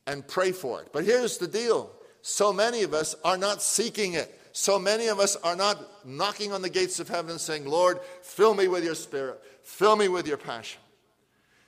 and 0.06 0.26
pray 0.26 0.52
for 0.52 0.82
it. 0.82 0.88
But 0.92 1.04
here's 1.04 1.38
the 1.38 1.48
deal 1.48 1.90
so 2.22 2.52
many 2.52 2.82
of 2.82 2.92
us 2.92 3.14
are 3.24 3.38
not 3.38 3.62
seeking 3.62 4.14
it. 4.14 4.38
So 4.58 4.78
many 4.78 5.08
of 5.08 5.20
us 5.20 5.36
are 5.36 5.54
not 5.54 6.06
knocking 6.06 6.50
on 6.50 6.62
the 6.62 6.70
gates 6.70 6.98
of 6.98 7.10
heaven 7.10 7.32
and 7.32 7.38
saying, 7.38 7.66
Lord, 7.66 8.00
fill 8.22 8.54
me 8.54 8.68
with 8.68 8.84
your 8.84 8.94
spirit, 8.94 9.38
fill 9.62 9.96
me 9.96 10.08
with 10.08 10.26
your 10.26 10.38
passion. 10.38 10.80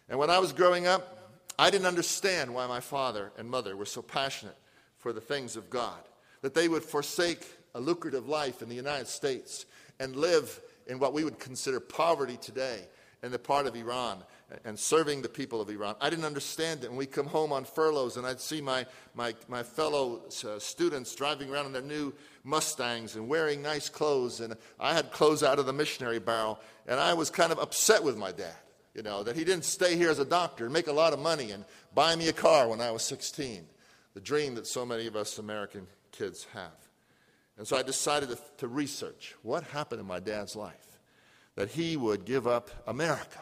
And 0.09 0.19
when 0.19 0.31
I 0.31 0.39
was 0.39 0.55
growing 0.55 0.87
up, 0.87 1.31
I 1.59 1.69
didn't 1.69 1.87
understand 1.87 2.55
why 2.55 2.67
my 2.67 2.81
father 2.81 3.31
and 3.37 3.47
mother 3.47 3.77
were 3.77 3.85
so 3.85 4.01
passionate 4.01 4.57
for 4.97 5.13
the 5.13 5.21
things 5.21 5.55
of 5.55 5.69
God, 5.69 6.01
that 6.41 6.55
they 6.55 6.67
would 6.67 6.83
forsake 6.83 7.47
a 7.75 7.81
lucrative 7.81 8.27
life 8.27 8.63
in 8.63 8.71
the 8.71 8.75
United 8.75 9.07
States 9.07 9.67
and 10.01 10.17
live 10.17 10.59
in 10.87 10.99
what 10.99 11.13
we 11.13 11.25
would 11.25 11.39
consider 11.39 11.81
poverty 11.81 12.39
today 12.39 12.89
in 13.23 13.31
the 13.31 13.39
part 13.39 13.67
of 13.67 13.77
Iran 13.77 14.25
and 14.65 14.79
serving 14.79 15.21
the 15.21 15.29
people 15.29 15.61
of 15.61 15.69
Iran. 15.69 15.95
I 16.01 16.09
didn't 16.09 16.25
understand 16.25 16.83
it. 16.83 16.89
And 16.89 16.97
we 16.97 17.07
come 17.07 17.27
home 17.27 17.53
on 17.53 17.65
furloughs, 17.65 18.17
and 18.17 18.27
I'd 18.27 18.41
see 18.41 18.61
my, 18.61 18.87
my, 19.15 19.35
my 19.47 19.63
fellow 19.63 20.23
uh, 20.45 20.59
students 20.59 21.15
driving 21.15 21.51
around 21.51 21.67
in 21.67 21.73
their 21.73 21.83
new 21.83 22.15
Mustangs 22.45 23.17
and 23.17 23.29
wearing 23.29 23.61
nice 23.61 23.89
clothes. 23.89 24.41
And 24.41 24.57
I 24.81 24.95
had 24.95 25.13
clothes 25.13 25.43
out 25.43 25.59
of 25.59 25.67
the 25.67 25.73
missionary 25.73 26.19
barrel, 26.19 26.59
and 26.87 26.99
I 26.99 27.13
was 27.15 27.31
kind 27.31 27.53
of 27.53 27.59
upset 27.59 28.03
with 28.03 28.17
my 28.17 28.33
dad, 28.33 28.57
you 28.95 29.03
know, 29.03 29.23
that 29.23 29.37
he 29.37 29.45
didn't 29.45 29.65
stay 29.65 29.97
here 29.97 30.11
as 30.11 30.19
a 30.19 30.25
doctor 30.25 30.65
and 30.65 30.73
make 30.73 30.87
a 30.87 30.93
lot 30.93 31.13
of 31.13 31.19
money 31.19 31.51
and 31.51 31.65
buy 31.95 32.17
me 32.17 32.29
a 32.29 32.33
car 32.33 32.69
when 32.69 32.81
I 32.81 32.91
was 32.91 33.03
16. 33.03 33.67
The 34.15 34.21
dream 34.21 34.55
that 34.55 34.67
so 34.67 34.87
many 34.87 35.07
of 35.07 35.15
us 35.15 35.39
American 35.39 35.87
kids 36.11 36.47
have. 36.55 36.73
And 37.59 37.67
so 37.67 37.77
I 37.77 37.83
decided 37.83 38.31
to, 38.31 38.39
to 38.59 38.69
research 38.69 39.35
what 39.43 39.65
happened 39.65 40.01
in 40.01 40.07
my 40.07 40.21
dad's 40.21 40.57
life 40.57 40.99
that 41.57 41.71
he 41.71 41.97
would 41.97 42.25
give 42.25 42.47
up 42.47 42.71
America 42.87 43.41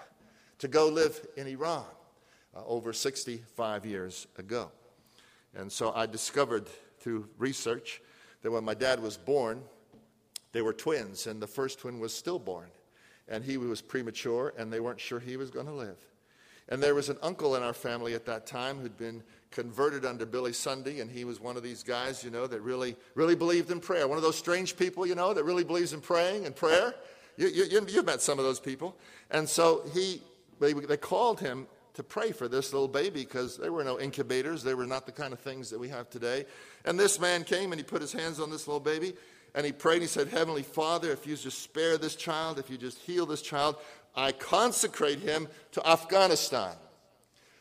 to 0.58 0.68
go 0.68 0.88
live 0.88 1.26
in 1.36 1.46
Iran 1.46 1.84
uh, 2.54 2.64
over 2.66 2.92
65 2.92 3.84
years 3.86 4.26
ago. 4.38 4.70
And 5.54 5.70
so 5.70 5.92
I 5.94 6.06
discovered 6.06 6.66
through 7.00 7.28
research 7.38 8.00
that 8.42 8.50
when 8.50 8.64
my 8.64 8.74
dad 8.74 9.02
was 9.02 9.16
born, 9.16 9.62
they 10.52 10.62
were 10.62 10.72
twins, 10.72 11.26
and 11.26 11.40
the 11.40 11.46
first 11.46 11.80
twin 11.80 11.98
was 11.98 12.14
stillborn. 12.14 12.68
And 13.28 13.44
he 13.44 13.56
was 13.56 13.82
premature, 13.82 14.54
and 14.56 14.72
they 14.72 14.80
weren't 14.80 15.00
sure 15.00 15.18
he 15.18 15.36
was 15.36 15.50
going 15.50 15.66
to 15.66 15.72
live. 15.72 15.98
And 16.68 16.82
there 16.82 16.94
was 16.94 17.08
an 17.08 17.18
uncle 17.22 17.56
in 17.56 17.62
our 17.62 17.72
family 17.72 18.14
at 18.14 18.24
that 18.26 18.46
time 18.46 18.78
who'd 18.78 18.96
been 18.96 19.22
converted 19.50 20.04
under 20.04 20.26
Billy 20.26 20.52
Sunday, 20.52 21.00
and 21.00 21.10
he 21.10 21.24
was 21.24 21.40
one 21.40 21.56
of 21.56 21.62
these 21.62 21.82
guys, 21.82 22.24
you 22.24 22.30
know, 22.30 22.46
that 22.46 22.60
really, 22.60 22.96
really 23.14 23.34
believed 23.34 23.70
in 23.70 23.80
prayer. 23.80 24.08
One 24.08 24.18
of 24.18 24.22
those 24.22 24.36
strange 24.36 24.76
people, 24.76 25.06
you 25.06 25.14
know, 25.14 25.32
that 25.32 25.44
really 25.44 25.64
believes 25.64 25.92
in 25.92 26.00
praying 26.00 26.46
and 26.46 26.54
prayer. 26.54 26.94
You, 27.36 27.48
you, 27.48 27.86
you've 27.88 28.06
met 28.06 28.20
some 28.20 28.38
of 28.38 28.44
those 28.44 28.60
people. 28.60 28.96
And 29.30 29.48
so 29.48 29.82
he, 29.92 30.22
they, 30.60 30.72
they 30.72 30.96
called 30.96 31.40
him 31.40 31.66
to 31.94 32.02
pray 32.02 32.30
for 32.30 32.46
this 32.46 32.72
little 32.72 32.88
baby 32.88 33.20
because 33.20 33.56
there 33.56 33.72
were 33.72 33.84
no 33.84 33.98
incubators. 33.98 34.62
They 34.62 34.74
were 34.74 34.86
not 34.86 35.06
the 35.06 35.12
kind 35.12 35.32
of 35.32 35.40
things 35.40 35.70
that 35.70 35.78
we 35.78 35.88
have 35.88 36.10
today. 36.10 36.44
And 36.84 37.00
this 37.00 37.18
man 37.18 37.42
came 37.42 37.72
and 37.72 37.80
he 37.80 37.84
put 37.84 38.02
his 38.02 38.12
hands 38.12 38.38
on 38.38 38.50
this 38.50 38.66
little 38.66 38.80
baby 38.80 39.14
and 39.54 39.64
he 39.64 39.72
prayed. 39.72 39.94
And 39.94 40.02
He 40.02 40.08
said, 40.08 40.28
Heavenly 40.28 40.62
Father, 40.62 41.10
if 41.10 41.26
you 41.26 41.36
just 41.36 41.62
spare 41.62 41.96
this 41.96 42.14
child, 42.14 42.58
if 42.58 42.70
you 42.70 42.76
just 42.76 42.98
heal 42.98 43.26
this 43.26 43.42
child, 43.42 43.76
I 44.14 44.32
consecrate 44.32 45.20
him 45.20 45.48
to 45.72 45.88
Afghanistan. 45.88 46.74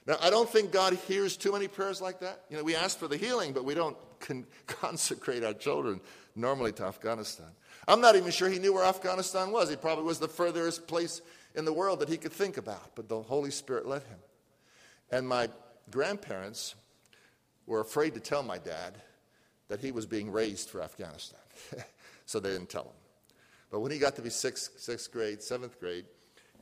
Now, 0.06 0.18
I 0.22 0.30
don't 0.30 0.50
think 0.50 0.72
God 0.72 0.94
hears 1.08 1.36
too 1.36 1.54
many 1.54 1.68
prayers 1.68 2.02
like 2.02 2.20
that. 2.20 2.42
You 2.50 2.58
know, 2.58 2.64
we 2.64 2.76
ask 2.76 3.00
for 3.00 3.08
the 3.08 3.18
healing, 3.18 3.54
but 3.54 3.66
we 3.66 3.74
don't 3.74 3.98
con- 4.20 4.46
consecrate 4.68 5.44
our 5.44 5.54
children 5.54 6.02
normally 6.36 6.74
to 6.74 6.84
Afghanistan. 6.84 7.48
I'm 7.88 8.02
not 8.02 8.16
even 8.16 8.32
sure 8.32 8.50
he 8.50 8.60
knew 8.60 8.74
where 8.74 8.84
Afghanistan 8.84 9.52
was. 9.52 9.70
He 9.70 9.76
probably 9.76 10.04
was 10.04 10.20
the 10.20 10.28
furthest 10.28 10.88
place 10.88 11.22
in 11.56 11.66
the 11.66 11.74
world 11.74 12.00
that 12.00 12.10
he 12.10 12.18
could 12.18 12.34
think 12.34 12.58
about, 12.58 12.96
but 12.96 13.08
the 13.08 13.22
Holy 13.22 13.52
Spirit 13.52 13.88
led 13.88 14.04
him. 14.04 14.20
And 15.12 15.28
my 15.28 15.50
grandparents 15.92 16.76
were 17.66 17.80
afraid 17.80 18.14
to 18.14 18.20
tell 18.20 18.44
my 18.44 18.58
dad 18.58 18.96
that 19.68 19.80
he 19.80 19.92
was 19.92 20.06
being 20.06 20.32
raised 20.32 20.70
for 20.70 20.82
Afghanistan, 20.82 21.40
so 22.26 22.40
they 22.40 22.50
didn't 22.50 22.70
tell 22.70 22.84
him. 22.84 23.36
But 23.72 23.80
when 23.80 23.92
he 23.92 23.98
got 23.98 24.16
to 24.16 24.22
be 24.22 24.30
sixth, 24.30 24.80
sixth 24.80 25.12
grade, 25.12 25.42
seventh 25.42 25.80
grade, 25.80 26.06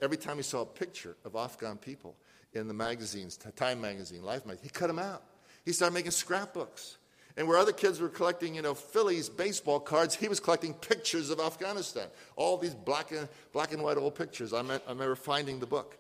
every 0.02 0.18
time 0.18 0.38
he 0.38 0.44
saw 0.44 0.62
a 0.62 0.66
picture 0.66 1.16
of 1.26 1.36
Afghan 1.36 1.78
people 1.78 2.16
in 2.54 2.68
the 2.68 2.74
magazines, 2.74 3.38
Time 3.56 3.82
magazine, 3.82 4.24
Life 4.24 4.46
magazine, 4.46 4.64
he 4.64 4.70
cut 4.70 4.88
them 4.88 5.00
out. 5.00 5.24
He 5.66 5.74
started 5.74 5.94
making 5.94 6.12
scrapbooks. 6.12 6.98
And 7.36 7.48
where 7.48 7.58
other 7.58 7.72
kids 7.72 8.00
were 8.00 8.10
collecting, 8.10 8.54
you 8.54 8.62
know, 8.62 8.76
Phillies 8.76 9.28
baseball 9.28 9.80
cards, 9.80 10.16
he 10.16 10.28
was 10.28 10.40
collecting 10.40 10.74
pictures 10.74 11.32
of 11.32 11.40
Afghanistan. 11.40 12.08
All 12.36 12.58
these 12.58 12.76
black 12.76 13.12
and, 13.12 13.28
black 13.52 13.74
and 13.74 13.82
white 13.82 13.98
old 13.98 14.16
pictures. 14.16 14.54
I, 14.54 14.62
meant, 14.62 14.84
I 14.86 14.92
remember 14.92 15.16
finding 15.16 15.60
the 15.60 15.66
book. 15.66 15.98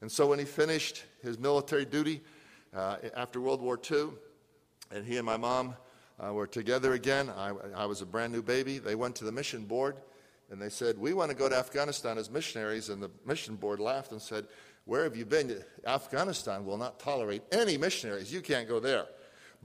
And 0.00 0.10
so 0.10 0.26
when 0.26 0.38
he 0.38 0.44
finished 0.44 1.04
his 1.22 1.38
military 1.38 1.84
duty 1.84 2.22
uh, 2.74 2.96
after 3.14 3.40
World 3.40 3.60
War 3.60 3.78
II, 3.90 4.08
and 4.90 5.04
he 5.04 5.16
and 5.16 5.26
my 5.26 5.36
mom 5.36 5.74
uh, 6.18 6.32
were 6.32 6.46
together 6.46 6.94
again, 6.94 7.30
I, 7.30 7.52
I 7.74 7.86
was 7.86 8.00
a 8.00 8.06
brand 8.06 8.32
new 8.32 8.42
baby. 8.42 8.78
They 8.78 8.94
went 8.94 9.16
to 9.16 9.24
the 9.24 9.32
mission 9.32 9.64
board 9.64 9.96
and 10.50 10.60
they 10.60 10.68
said, 10.68 10.98
We 10.98 11.12
want 11.12 11.30
to 11.30 11.36
go 11.36 11.48
to 11.48 11.56
Afghanistan 11.56 12.18
as 12.18 12.30
missionaries. 12.30 12.88
And 12.88 13.02
the 13.02 13.10
mission 13.26 13.56
board 13.56 13.80
laughed 13.80 14.12
and 14.12 14.22
said, 14.22 14.46
Where 14.84 15.04
have 15.04 15.16
you 15.16 15.24
been? 15.24 15.62
Afghanistan 15.86 16.64
will 16.64 16.78
not 16.78 16.98
tolerate 16.98 17.42
any 17.52 17.76
missionaries. 17.76 18.32
You 18.32 18.40
can't 18.40 18.68
go 18.68 18.80
there. 18.80 19.06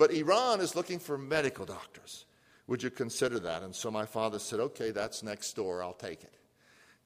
But 0.02 0.14
Iran 0.14 0.62
is 0.62 0.76
looking 0.76 0.98
for 0.98 1.16
medical 1.16 1.64
doctors. 1.64 2.26
Would 2.66 2.82
you 2.82 2.90
consider 2.90 3.38
that? 3.38 3.62
And 3.62 3.76
so 3.76 3.92
my 3.92 4.08
father 4.08 4.40
said, 4.40 4.60
Okay, 4.60 4.90
that's 4.90 5.22
next 5.22 5.56
door. 5.56 5.84
I'll 5.84 5.94
take 5.94 6.24
it. 6.24 6.34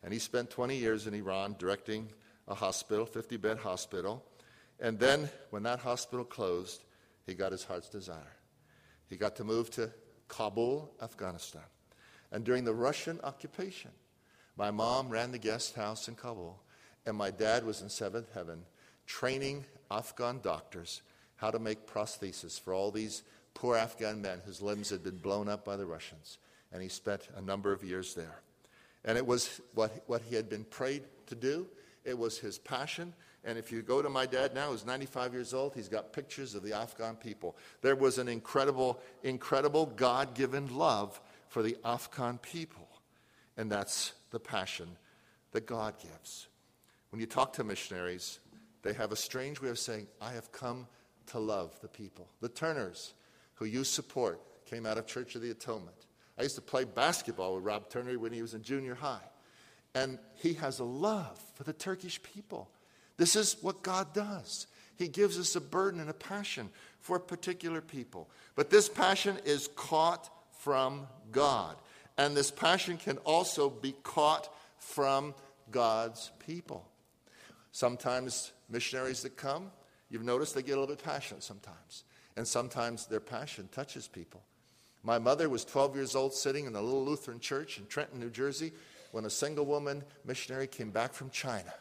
And 0.02 0.14
he 0.14 0.20
spent 0.20 0.50
20 0.50 0.78
years 0.78 1.06
in 1.06 1.14
Iran 1.14 1.58
directing 1.60 2.08
a 2.48 2.56
hospital, 2.56 3.06
50 3.06 3.36
bed 3.36 3.58
hospital. 3.58 4.24
And 4.80 4.98
then 4.98 5.30
when 5.50 5.64
that 5.64 5.80
hospital 5.80 6.24
closed, 6.24 6.86
he 7.26 7.34
got 7.34 7.52
his 7.52 7.66
heart's 7.66 7.90
desire. 7.90 8.38
He 9.10 9.18
got 9.18 9.36
to 9.36 9.44
move 9.44 9.70
to 9.72 9.92
Kabul, 10.30 10.90
Afghanistan. 11.02 11.68
And 12.32 12.46
during 12.46 12.64
the 12.64 12.74
Russian 12.74 13.20
occupation, 13.26 13.92
my 14.56 14.72
mom 14.72 15.10
ran 15.10 15.34
the 15.34 15.38
guest 15.38 15.76
house 15.76 16.08
in 16.08 16.16
Kabul, 16.16 16.64
and 17.06 17.18
my 17.18 17.30
dad 17.30 17.66
was 17.66 17.82
in 17.82 17.90
seventh 17.90 18.30
heaven 18.34 18.62
training 19.06 19.66
Afghan 19.92 20.40
doctors 20.42 21.02
how 21.38 21.52
to 21.52 21.60
make 21.60 21.88
prostheses 21.88 22.60
for 22.60 22.74
all 22.74 22.92
these 22.92 23.24
poor 23.54 23.76
Afghan 23.76 24.22
men 24.22 24.42
whose 24.46 24.62
limbs 24.62 24.90
had 24.90 25.04
been 25.04 25.18
blown 25.18 25.48
up 25.48 25.66
by 25.66 25.76
the 25.76 25.86
Russians. 25.86 26.38
And 26.72 26.82
he 26.82 26.90
spent 26.90 27.28
a 27.36 27.42
number 27.42 27.72
of 27.72 27.84
years 27.84 28.14
there. 28.14 28.42
And 29.04 29.18
it 29.18 29.26
was 29.26 29.62
what, 29.74 30.04
what 30.08 30.22
he 30.24 30.36
had 30.36 30.50
been 30.50 30.66
prayed 30.66 31.04
to 31.28 31.36
do, 31.36 31.68
it 32.04 32.18
was 32.18 32.38
his 32.38 32.58
passion. 32.58 33.14
And 33.44 33.58
if 33.60 33.72
you 33.72 33.84
go 33.84 34.02
to 34.02 34.10
my 34.10 34.26
dad 34.26 34.56
now, 34.56 34.72
who's 34.72 34.86
95 34.86 35.34
years 35.34 35.54
old, 35.54 35.76
he's 35.76 35.88
got 35.88 36.12
pictures 36.12 36.56
of 36.56 36.64
the 36.64 36.74
Afghan 36.74 37.16
people. 37.16 37.56
There 37.82 37.96
was 37.96 38.18
an 38.18 38.28
incredible, 38.28 39.00
incredible 39.24 39.86
God 39.86 40.34
given 40.34 40.76
love 40.76 41.22
for 41.48 41.62
the 41.62 41.78
Afghan 41.86 42.40
people. 42.40 42.88
And 43.56 43.72
that's 43.72 44.14
the 44.32 44.40
passion 44.40 44.98
that 45.52 45.68
God 45.68 45.94
gives. 46.02 46.48
When 47.12 47.20
you 47.20 47.28
talk 47.28 47.54
to 47.54 47.64
missionaries, 47.64 48.40
they 48.82 48.94
have 48.94 49.12
a 49.12 49.16
strange 49.16 49.62
way 49.62 49.70
of 49.70 49.80
saying, 49.80 50.08
I 50.20 50.34
have 50.34 50.52
come 50.52 50.88
to 51.28 51.40
love 51.40 51.78
the 51.82 51.88
people. 51.88 52.28
The 52.42 52.50
Turners, 52.50 53.14
who 53.56 53.66
you 53.66 53.84
support, 53.84 54.42
came 54.66 54.86
out 54.86 54.98
of 54.98 55.08
Church 55.08 55.36
of 55.36 55.42
the 55.42 55.52
Atonement. 55.52 55.96
I 56.38 56.44
used 56.44 56.56
to 56.56 56.62
play 56.62 56.84
basketball 56.84 57.56
with 57.56 57.64
Rob 57.64 57.90
Turner 57.90 58.20
when 58.20 58.34
he 58.34 58.42
was 58.42 58.54
in 58.54 58.62
junior 58.62 58.96
high. 58.96 59.24
And 59.94 60.20
he 60.36 60.54
has 60.56 60.80
a 60.80 60.84
love 60.84 61.40
for 61.54 61.64
the 61.64 61.74
Turkish 61.74 62.22
people. 62.22 62.70
This 63.18 63.36
is 63.36 63.56
what 63.62 63.82
God 63.82 64.14
does. 64.14 64.68
He 64.98 65.08
gives 65.08 65.40
us 65.40 65.56
a 65.56 65.62
burden 65.62 66.02
and 66.02 66.10
a 66.10 66.14
passion 66.14 66.70
for 67.00 67.18
a 67.18 67.22
particular 67.22 67.82
people. 67.82 68.30
But 68.56 68.70
this 68.70 68.90
passion 68.90 69.38
is 69.46 69.70
caught 69.76 70.30
from 70.60 71.08
God. 71.32 71.78
And 72.18 72.36
this 72.36 72.52
passion 72.52 72.98
can 72.98 73.18
also 73.20 73.70
be 73.70 73.94
caught 74.04 74.54
from 74.80 75.34
God's 75.72 76.32
people. 76.46 76.88
Sometimes 77.72 78.52
missionaries 78.70 79.22
that 79.24 79.36
come, 79.36 79.72
You've 80.10 80.24
noticed 80.24 80.56
they 80.56 80.62
get 80.62 80.78
a 80.78 80.80
little 80.80 80.96
bit 80.96 81.04
passionate 81.04 81.44
sometimes. 81.44 82.04
And 82.38 82.48
sometimes 82.48 83.06
their 83.06 83.20
passion 83.20 83.70
touches 83.72 84.08
people. 84.08 84.44
My 85.04 85.20
mother 85.20 85.50
was 85.50 85.64
12 85.64 85.96
years 85.96 86.16
old 86.16 86.34
sitting 86.34 86.66
in 86.66 86.76
a 86.76 86.82
little 86.82 87.06
Lutheran 87.06 87.40
church 87.40 87.78
in 87.78 87.86
Trenton, 87.86 88.20
New 88.20 88.30
Jersey, 88.30 88.74
when 89.12 89.26
a 89.26 89.30
single 89.30 89.66
woman 89.66 90.04
missionary 90.26 90.68
came 90.68 90.90
back 90.90 91.14
from 91.14 91.30
China. 91.30 91.74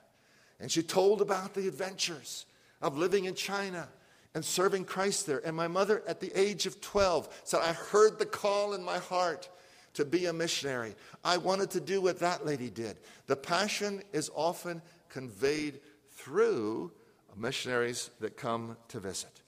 And 0.60 0.70
she 0.70 0.82
told 0.82 1.20
about 1.20 1.54
the 1.54 1.66
adventures 1.66 2.46
of 2.80 2.96
living 2.96 3.24
in 3.24 3.34
China 3.34 3.88
and 4.34 4.44
serving 4.44 4.84
Christ 4.84 5.26
there. 5.26 5.44
And 5.44 5.56
my 5.56 5.68
mother, 5.68 6.02
at 6.06 6.20
the 6.20 6.32
age 6.38 6.66
of 6.66 6.80
12, 6.80 7.42
said, 7.44 7.60
I 7.62 7.72
heard 7.72 8.18
the 8.18 8.26
call 8.26 8.74
in 8.74 8.84
my 8.84 8.98
heart 8.98 9.48
to 9.94 10.04
be 10.04 10.26
a 10.26 10.32
missionary. 10.32 10.94
I 11.24 11.38
wanted 11.38 11.70
to 11.70 11.80
do 11.80 12.00
what 12.00 12.18
that 12.18 12.44
lady 12.44 12.68
did. 12.68 12.98
The 13.26 13.36
passion 13.36 14.02
is 14.12 14.30
often 14.34 14.82
conveyed 15.08 15.80
through 16.10 16.92
missionaries 17.36 18.10
that 18.20 18.36
come 18.36 18.76
to 18.88 19.00
visit. 19.00 19.42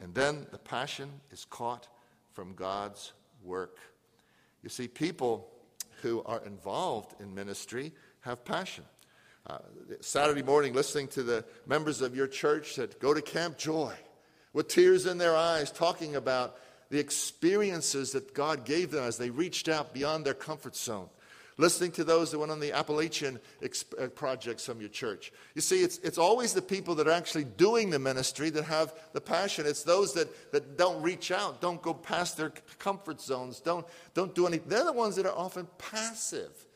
And 0.00 0.14
then 0.14 0.46
the 0.50 0.58
passion 0.58 1.08
is 1.30 1.44
caught 1.44 1.88
from 2.32 2.54
God's 2.54 3.12
work. 3.42 3.78
You 4.62 4.68
see, 4.68 4.88
people 4.88 5.48
who 6.02 6.22
are 6.24 6.44
involved 6.44 7.20
in 7.20 7.34
ministry 7.34 7.92
have 8.20 8.44
passion. 8.44 8.84
Uh, 9.46 9.58
Saturday 10.00 10.42
morning, 10.42 10.72
listening 10.72 11.08
to 11.08 11.22
the 11.22 11.44
members 11.66 12.00
of 12.00 12.16
your 12.16 12.26
church 12.26 12.76
that 12.76 12.98
go 12.98 13.12
to 13.12 13.20
Camp 13.20 13.58
Joy 13.58 13.94
with 14.52 14.68
tears 14.68 15.06
in 15.06 15.18
their 15.18 15.36
eyes, 15.36 15.70
talking 15.70 16.16
about 16.16 16.56
the 16.90 16.98
experiences 16.98 18.12
that 18.12 18.34
God 18.34 18.64
gave 18.64 18.90
them 18.90 19.04
as 19.04 19.18
they 19.18 19.30
reached 19.30 19.68
out 19.68 19.92
beyond 19.92 20.24
their 20.24 20.34
comfort 20.34 20.76
zone 20.76 21.08
listening 21.56 21.92
to 21.92 22.04
those 22.04 22.30
that 22.30 22.38
went 22.38 22.52
on 22.52 22.60
the 22.60 22.72
Appalachian 22.72 23.38
uh, 23.62 24.06
projects 24.08 24.66
from 24.66 24.80
your 24.80 24.88
church. 24.88 25.32
You 25.54 25.60
see, 25.60 25.82
it's, 25.82 25.98
it's 25.98 26.18
always 26.18 26.52
the 26.52 26.62
people 26.62 26.94
that 26.96 27.06
are 27.06 27.12
actually 27.12 27.44
doing 27.44 27.90
the 27.90 27.98
ministry 27.98 28.50
that 28.50 28.64
have 28.64 28.94
the 29.12 29.20
passion. 29.20 29.66
It's 29.66 29.82
those 29.82 30.12
that, 30.14 30.52
that 30.52 30.76
don't 30.76 31.00
reach 31.02 31.30
out, 31.30 31.60
don't 31.60 31.80
go 31.82 31.94
past 31.94 32.36
their 32.36 32.52
comfort 32.78 33.20
zones, 33.20 33.60
don't, 33.60 33.86
don't 34.14 34.34
do 34.34 34.46
anything. 34.46 34.68
They're 34.68 34.84
the 34.84 34.92
ones 34.92 35.16
that 35.16 35.26
are 35.26 35.36
often 35.36 35.68
passive 35.78 36.66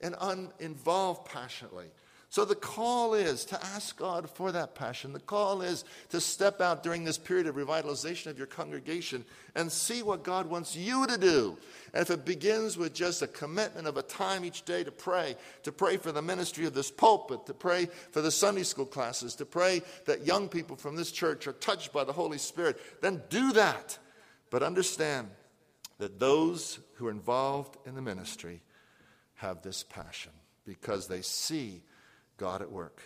and 0.00 0.14
uninvolved 0.20 1.24
passionately. 1.24 1.86
So 2.28 2.44
the 2.44 2.56
call 2.56 3.14
is 3.14 3.44
to 3.46 3.64
ask 3.64 3.96
God 3.96 4.28
for 4.28 4.50
that 4.52 4.74
passion. 4.74 5.12
The 5.12 5.20
call 5.20 5.62
is 5.62 5.84
to 6.10 6.20
step 6.20 6.60
out 6.60 6.82
during 6.82 7.04
this 7.04 7.18
period 7.18 7.46
of 7.46 7.54
revitalization 7.54 8.26
of 8.26 8.36
your 8.36 8.48
congregation 8.48 9.24
and 9.54 9.70
see 9.70 10.02
what 10.02 10.24
God 10.24 10.46
wants 10.46 10.74
you 10.74 11.06
to 11.06 11.16
do. 11.16 11.56
And 11.94 12.02
if 12.02 12.10
it 12.10 12.24
begins 12.24 12.76
with 12.76 12.92
just 12.92 13.22
a 13.22 13.28
commitment 13.28 13.86
of 13.86 13.96
a 13.96 14.02
time 14.02 14.44
each 14.44 14.64
day 14.64 14.82
to 14.82 14.90
pray, 14.90 15.36
to 15.62 15.70
pray 15.70 15.96
for 15.96 16.10
the 16.10 16.20
ministry 16.20 16.66
of 16.66 16.74
this 16.74 16.90
pulpit, 16.90 17.46
to 17.46 17.54
pray 17.54 17.86
for 18.10 18.20
the 18.20 18.32
Sunday 18.32 18.64
school 18.64 18.86
classes, 18.86 19.36
to 19.36 19.46
pray 19.46 19.80
that 20.06 20.26
young 20.26 20.48
people 20.48 20.76
from 20.76 20.96
this 20.96 21.12
church 21.12 21.46
are 21.46 21.52
touched 21.52 21.92
by 21.92 22.02
the 22.02 22.12
Holy 22.12 22.38
Spirit, 22.38 22.76
then 23.00 23.22
do 23.30 23.52
that. 23.52 23.98
But 24.50 24.64
understand 24.64 25.28
that 25.98 26.18
those 26.18 26.80
who 26.94 27.06
are 27.06 27.12
involved 27.12 27.76
in 27.86 27.94
the 27.94 28.02
ministry 28.02 28.62
have 29.34 29.62
this 29.62 29.84
passion 29.84 30.32
because 30.64 31.06
they 31.06 31.22
see 31.22 31.82
God 32.36 32.62
at 32.62 32.70
work. 32.70 33.02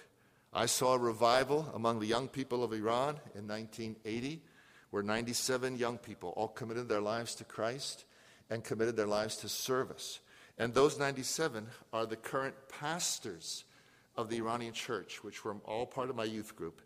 I 0.52 0.66
saw 0.66 0.94
a 0.94 0.98
revival 0.98 1.70
among 1.74 2.00
the 2.00 2.06
young 2.06 2.28
people 2.28 2.64
of 2.64 2.72
Iran 2.72 3.20
in 3.34 3.46
1980, 3.46 4.42
where 4.90 5.02
97 5.02 5.78
young 5.78 5.98
people 5.98 6.30
all 6.36 6.48
committed 6.48 6.88
their 6.88 7.00
lives 7.00 7.34
to 7.36 7.44
Christ. 7.44 8.04
and 8.50 8.64
committed 8.64 8.96
their 8.96 9.06
lives 9.06 9.36
to 9.36 9.48
service. 9.48 10.20
And 10.58 10.74
those 10.74 10.98
97 10.98 11.66
are 11.92 12.04
the 12.04 12.16
current 12.16 12.54
pastors 12.68 13.64
of 14.16 14.28
the 14.28 14.38
Iranian 14.38 14.74
church, 14.74 15.22
which 15.24 15.44
were 15.44 15.54
all 15.64 15.86
part 15.86 16.10
of 16.10 16.16
my 16.16 16.24
youth 16.24 16.54
group. 16.56 16.82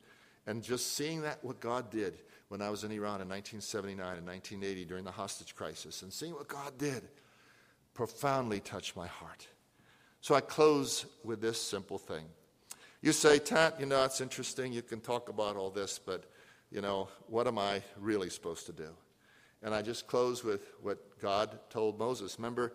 And 0.47 0.63
just 0.63 0.95
seeing 0.95 1.23
that, 1.23 1.43
what 1.43 1.59
God 1.59 1.91
did 1.91 2.19
when 2.49 2.61
I 2.61 2.69
was 2.69 2.85
in 2.85 2.93
Iran 2.93 3.23
in 3.23 3.29
1979 3.29 4.19
and 4.19 4.27
1980 4.27 4.85
during 4.85 5.05
the 5.05 5.11
hostage 5.11 5.57
crisis, 5.57 6.03
and 6.03 6.13
seeing 6.13 6.35
what 6.35 6.47
God 6.47 6.77
did 6.77 7.03
profoundly 7.95 8.61
touched 8.61 8.95
my 8.95 9.07
heart. 9.07 9.49
So 10.25 10.35
I 10.35 10.41
close 10.41 11.05
with 11.23 11.43
this 11.43 11.61
simple 11.61 11.99
thing. 11.99 12.25
You 13.03 13.13
say, 13.13 13.39
Tat, 13.39 13.79
you 13.79 13.85
know, 13.85 14.01
that's 14.01 14.23
interesting. 14.23 14.73
You 14.73 14.81
can 14.81 15.03
talk 15.03 15.29
about 15.29 15.55
all 15.55 15.69
this, 15.69 15.99
but, 15.99 16.25
you 16.71 16.81
know, 16.81 17.09
what 17.27 17.47
am 17.47 17.59
I 17.59 17.83
really 18.01 18.31
supposed 18.31 18.65
to 18.65 18.73
do? 18.73 18.89
And 19.63 19.75
I 19.75 19.83
just 19.83 20.07
close 20.07 20.43
with 20.43 20.73
what 20.81 21.21
God 21.21 21.59
told 21.69 21.99
Moses. 21.99 22.37
Remember, 22.39 22.73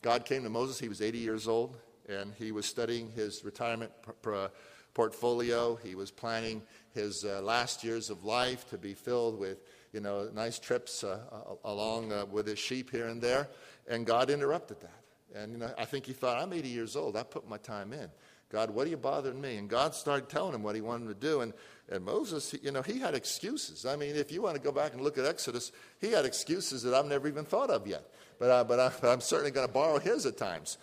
God 0.00 0.24
came 0.24 0.44
to 0.44 0.48
Moses, 0.48 0.78
he 0.78 0.88
was 0.88 1.02
80 1.02 1.18
years 1.18 1.48
old, 1.48 1.76
and 2.08 2.32
he 2.38 2.52
was 2.52 2.66
studying 2.66 3.10
his 3.10 3.44
retirement 3.44 3.90
pr- 4.22 4.46
portfolio. 4.94 5.74
He 5.82 5.96
was 5.96 6.12
planning 6.12 6.62
his 6.94 7.24
uh, 7.24 7.40
last 7.42 7.82
years 7.82 8.10
of 8.10 8.22
life 8.22 8.70
to 8.70 8.78
be 8.78 8.94
filled 8.94 9.40
with, 9.40 9.58
you 9.92 9.98
know, 9.98 10.30
nice 10.32 10.60
trips 10.60 11.02
uh, 11.02 11.18
along 11.64 12.12
uh, 12.12 12.26
with 12.26 12.46
his 12.46 12.60
sheep 12.60 12.92
here 12.92 13.08
and 13.08 13.20
there. 13.20 13.48
And 13.88 14.06
God 14.06 14.30
interrupted 14.30 14.80
that. 14.82 15.05
And 15.34 15.52
you 15.52 15.58
know, 15.58 15.72
I 15.76 15.84
think 15.84 16.06
he 16.06 16.12
thought, 16.12 16.42
I'm 16.42 16.52
80 16.52 16.68
years 16.68 16.96
old. 16.96 17.16
I 17.16 17.22
put 17.22 17.48
my 17.48 17.58
time 17.58 17.92
in. 17.92 18.08
God, 18.50 18.70
what 18.70 18.86
are 18.86 18.90
you 18.90 18.96
bothering 18.96 19.40
me? 19.40 19.56
And 19.56 19.68
God 19.68 19.94
started 19.94 20.28
telling 20.28 20.54
him 20.54 20.62
what 20.62 20.76
he 20.76 20.80
wanted 20.80 21.08
to 21.08 21.14
do. 21.14 21.40
And, 21.40 21.52
and 21.90 22.04
Moses, 22.04 22.54
you 22.62 22.70
know, 22.70 22.80
he 22.80 23.00
had 23.00 23.14
excuses. 23.14 23.84
I 23.84 23.96
mean, 23.96 24.14
if 24.14 24.30
you 24.30 24.40
want 24.40 24.54
to 24.54 24.62
go 24.62 24.70
back 24.70 24.92
and 24.92 25.02
look 25.02 25.18
at 25.18 25.24
Exodus, 25.24 25.72
he 26.00 26.12
had 26.12 26.24
excuses 26.24 26.82
that 26.84 26.94
I've 26.94 27.06
never 27.06 27.26
even 27.26 27.44
thought 27.44 27.70
of 27.70 27.86
yet. 27.88 28.04
But, 28.38 28.50
uh, 28.50 28.64
but, 28.64 28.78
I, 28.78 29.08
I'm 29.08 29.20
certainly 29.20 29.50
going 29.50 29.66
to 29.66 29.72
borrow 29.72 29.98
his 29.98 30.26
at 30.26 30.36
times. 30.36 30.78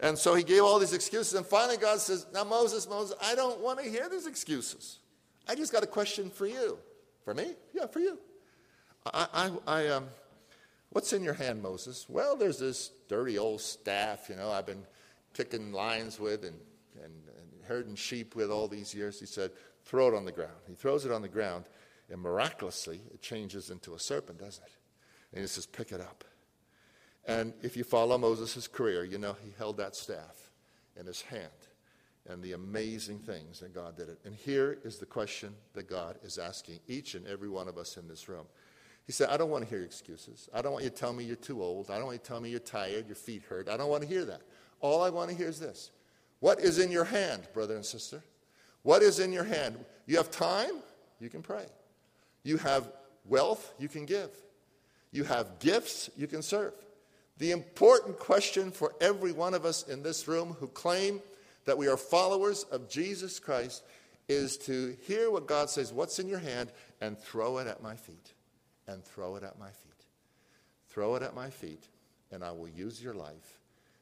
And 0.00 0.16
so 0.16 0.34
he 0.34 0.44
gave 0.44 0.62
all 0.62 0.78
these 0.78 0.92
excuses. 0.92 1.34
And 1.34 1.44
finally, 1.44 1.76
God 1.76 1.98
says, 1.98 2.26
Now, 2.32 2.44
Moses, 2.44 2.88
Moses, 2.88 3.16
I 3.20 3.34
don't 3.34 3.60
want 3.60 3.80
to 3.80 3.90
hear 3.90 4.08
these 4.08 4.28
excuses. 4.28 4.98
I 5.48 5.56
just 5.56 5.72
got 5.72 5.82
a 5.82 5.88
question 5.88 6.30
for 6.30 6.46
you. 6.46 6.78
For 7.24 7.34
me? 7.34 7.54
Yeah, 7.74 7.86
for 7.86 7.98
you. 7.98 8.18
I, 9.12 9.50
I, 9.66 9.82
I 9.82 9.88
um, 9.88 10.06
what's 10.90 11.12
in 11.12 11.22
your 11.22 11.34
hand, 11.34 11.62
Moses? 11.62 12.06
Well, 12.08 12.36
there's 12.36 12.58
this 12.58 12.90
dirty 13.08 13.38
old 13.38 13.60
staff, 13.60 14.28
you 14.28 14.36
know, 14.36 14.50
I've 14.50 14.66
been 14.66 14.84
kicking 15.34 15.72
lions 15.72 16.18
with 16.18 16.44
and, 16.44 16.58
and, 16.96 17.12
and 17.12 17.64
herding 17.66 17.94
sheep 17.94 18.34
with 18.34 18.50
all 18.50 18.68
these 18.68 18.94
years. 18.94 19.20
He 19.20 19.26
said, 19.26 19.50
throw 19.84 20.08
it 20.08 20.14
on 20.14 20.24
the 20.24 20.32
ground. 20.32 20.52
He 20.66 20.74
throws 20.74 21.04
it 21.04 21.12
on 21.12 21.22
the 21.22 21.28
ground, 21.28 21.64
and 22.10 22.20
miraculously, 22.20 23.00
it 23.12 23.22
changes 23.22 23.70
into 23.70 23.94
a 23.94 23.98
serpent, 23.98 24.38
doesn't 24.38 24.64
it? 24.64 24.72
And 25.32 25.40
he 25.42 25.46
says, 25.46 25.66
pick 25.66 25.92
it 25.92 26.00
up. 26.00 26.24
And 27.26 27.52
if 27.62 27.76
you 27.76 27.84
follow 27.84 28.16
Moses' 28.16 28.66
career, 28.66 29.04
you 29.04 29.18
know 29.18 29.36
he 29.44 29.52
held 29.58 29.76
that 29.76 29.94
staff 29.94 30.50
in 30.98 31.06
his 31.06 31.20
hand 31.22 31.50
and 32.26 32.42
the 32.42 32.52
amazing 32.52 33.18
things 33.18 33.60
that 33.60 33.74
God 33.74 33.96
did 33.96 34.08
it. 34.08 34.18
And 34.24 34.34
here 34.34 34.78
is 34.84 34.98
the 34.98 35.06
question 35.06 35.54
that 35.74 35.88
God 35.88 36.18
is 36.22 36.38
asking 36.38 36.80
each 36.88 37.14
and 37.14 37.26
every 37.26 37.48
one 37.48 37.68
of 37.68 37.78
us 37.78 37.96
in 37.96 38.08
this 38.08 38.28
room. 38.28 38.46
He 39.08 39.12
said, 39.12 39.30
I 39.30 39.38
don't 39.38 39.48
want 39.48 39.64
to 39.64 39.70
hear 39.70 39.82
excuses. 39.82 40.50
I 40.52 40.60
don't 40.60 40.72
want 40.72 40.84
you 40.84 40.90
to 40.90 40.94
tell 40.94 41.14
me 41.14 41.24
you're 41.24 41.34
too 41.34 41.62
old. 41.62 41.90
I 41.90 41.94
don't 41.94 42.04
want 42.04 42.16
you 42.16 42.18
to 42.18 42.24
tell 42.26 42.40
me 42.42 42.50
you're 42.50 42.60
tired, 42.60 43.06
your 43.06 43.16
feet 43.16 43.42
hurt. 43.48 43.66
I 43.66 43.78
don't 43.78 43.88
want 43.88 44.02
to 44.02 44.08
hear 44.08 44.26
that. 44.26 44.42
All 44.80 45.02
I 45.02 45.08
want 45.08 45.30
to 45.30 45.36
hear 45.36 45.48
is 45.48 45.58
this 45.58 45.90
What 46.40 46.60
is 46.60 46.78
in 46.78 46.92
your 46.92 47.04
hand, 47.04 47.48
brother 47.54 47.74
and 47.74 47.84
sister? 47.84 48.22
What 48.82 49.02
is 49.02 49.18
in 49.18 49.32
your 49.32 49.44
hand? 49.44 49.82
You 50.04 50.18
have 50.18 50.30
time, 50.30 50.72
you 51.20 51.30
can 51.30 51.40
pray. 51.40 51.64
You 52.42 52.58
have 52.58 52.92
wealth, 53.24 53.72
you 53.78 53.88
can 53.88 54.04
give. 54.04 54.28
You 55.10 55.24
have 55.24 55.58
gifts, 55.58 56.10
you 56.14 56.26
can 56.26 56.42
serve. 56.42 56.74
The 57.38 57.52
important 57.52 58.18
question 58.18 58.70
for 58.70 58.94
every 59.00 59.32
one 59.32 59.54
of 59.54 59.64
us 59.64 59.88
in 59.88 60.02
this 60.02 60.28
room 60.28 60.54
who 60.60 60.68
claim 60.68 61.22
that 61.64 61.78
we 61.78 61.88
are 61.88 61.96
followers 61.96 62.64
of 62.64 62.90
Jesus 62.90 63.38
Christ 63.38 63.84
is 64.28 64.58
to 64.58 64.94
hear 65.06 65.30
what 65.30 65.46
God 65.46 65.70
says, 65.70 65.94
what's 65.94 66.18
in 66.18 66.28
your 66.28 66.40
hand, 66.40 66.70
and 67.00 67.18
throw 67.18 67.56
it 67.56 67.66
at 67.66 67.82
my 67.82 67.96
feet. 67.96 68.34
And 68.88 69.04
throw 69.04 69.36
it 69.36 69.44
at 69.44 69.58
my 69.58 69.70
feet. 69.70 70.06
Throw 70.88 71.14
it 71.14 71.22
at 71.22 71.34
my 71.34 71.50
feet, 71.50 71.84
and 72.32 72.42
I 72.42 72.50
will 72.50 72.68
use 72.68 73.02
your 73.02 73.14
life. 73.14 73.60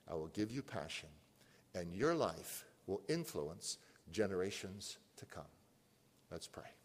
I 0.08 0.14
will 0.14 0.28
give 0.28 0.50
you 0.50 0.62
passion, 0.62 1.08
and 1.74 1.92
your 1.92 2.14
life 2.14 2.64
will 2.86 3.02
influence 3.08 3.78
generations 4.12 4.98
to 5.16 5.26
come. 5.26 5.44
Let's 6.30 6.46
pray. 6.46 6.75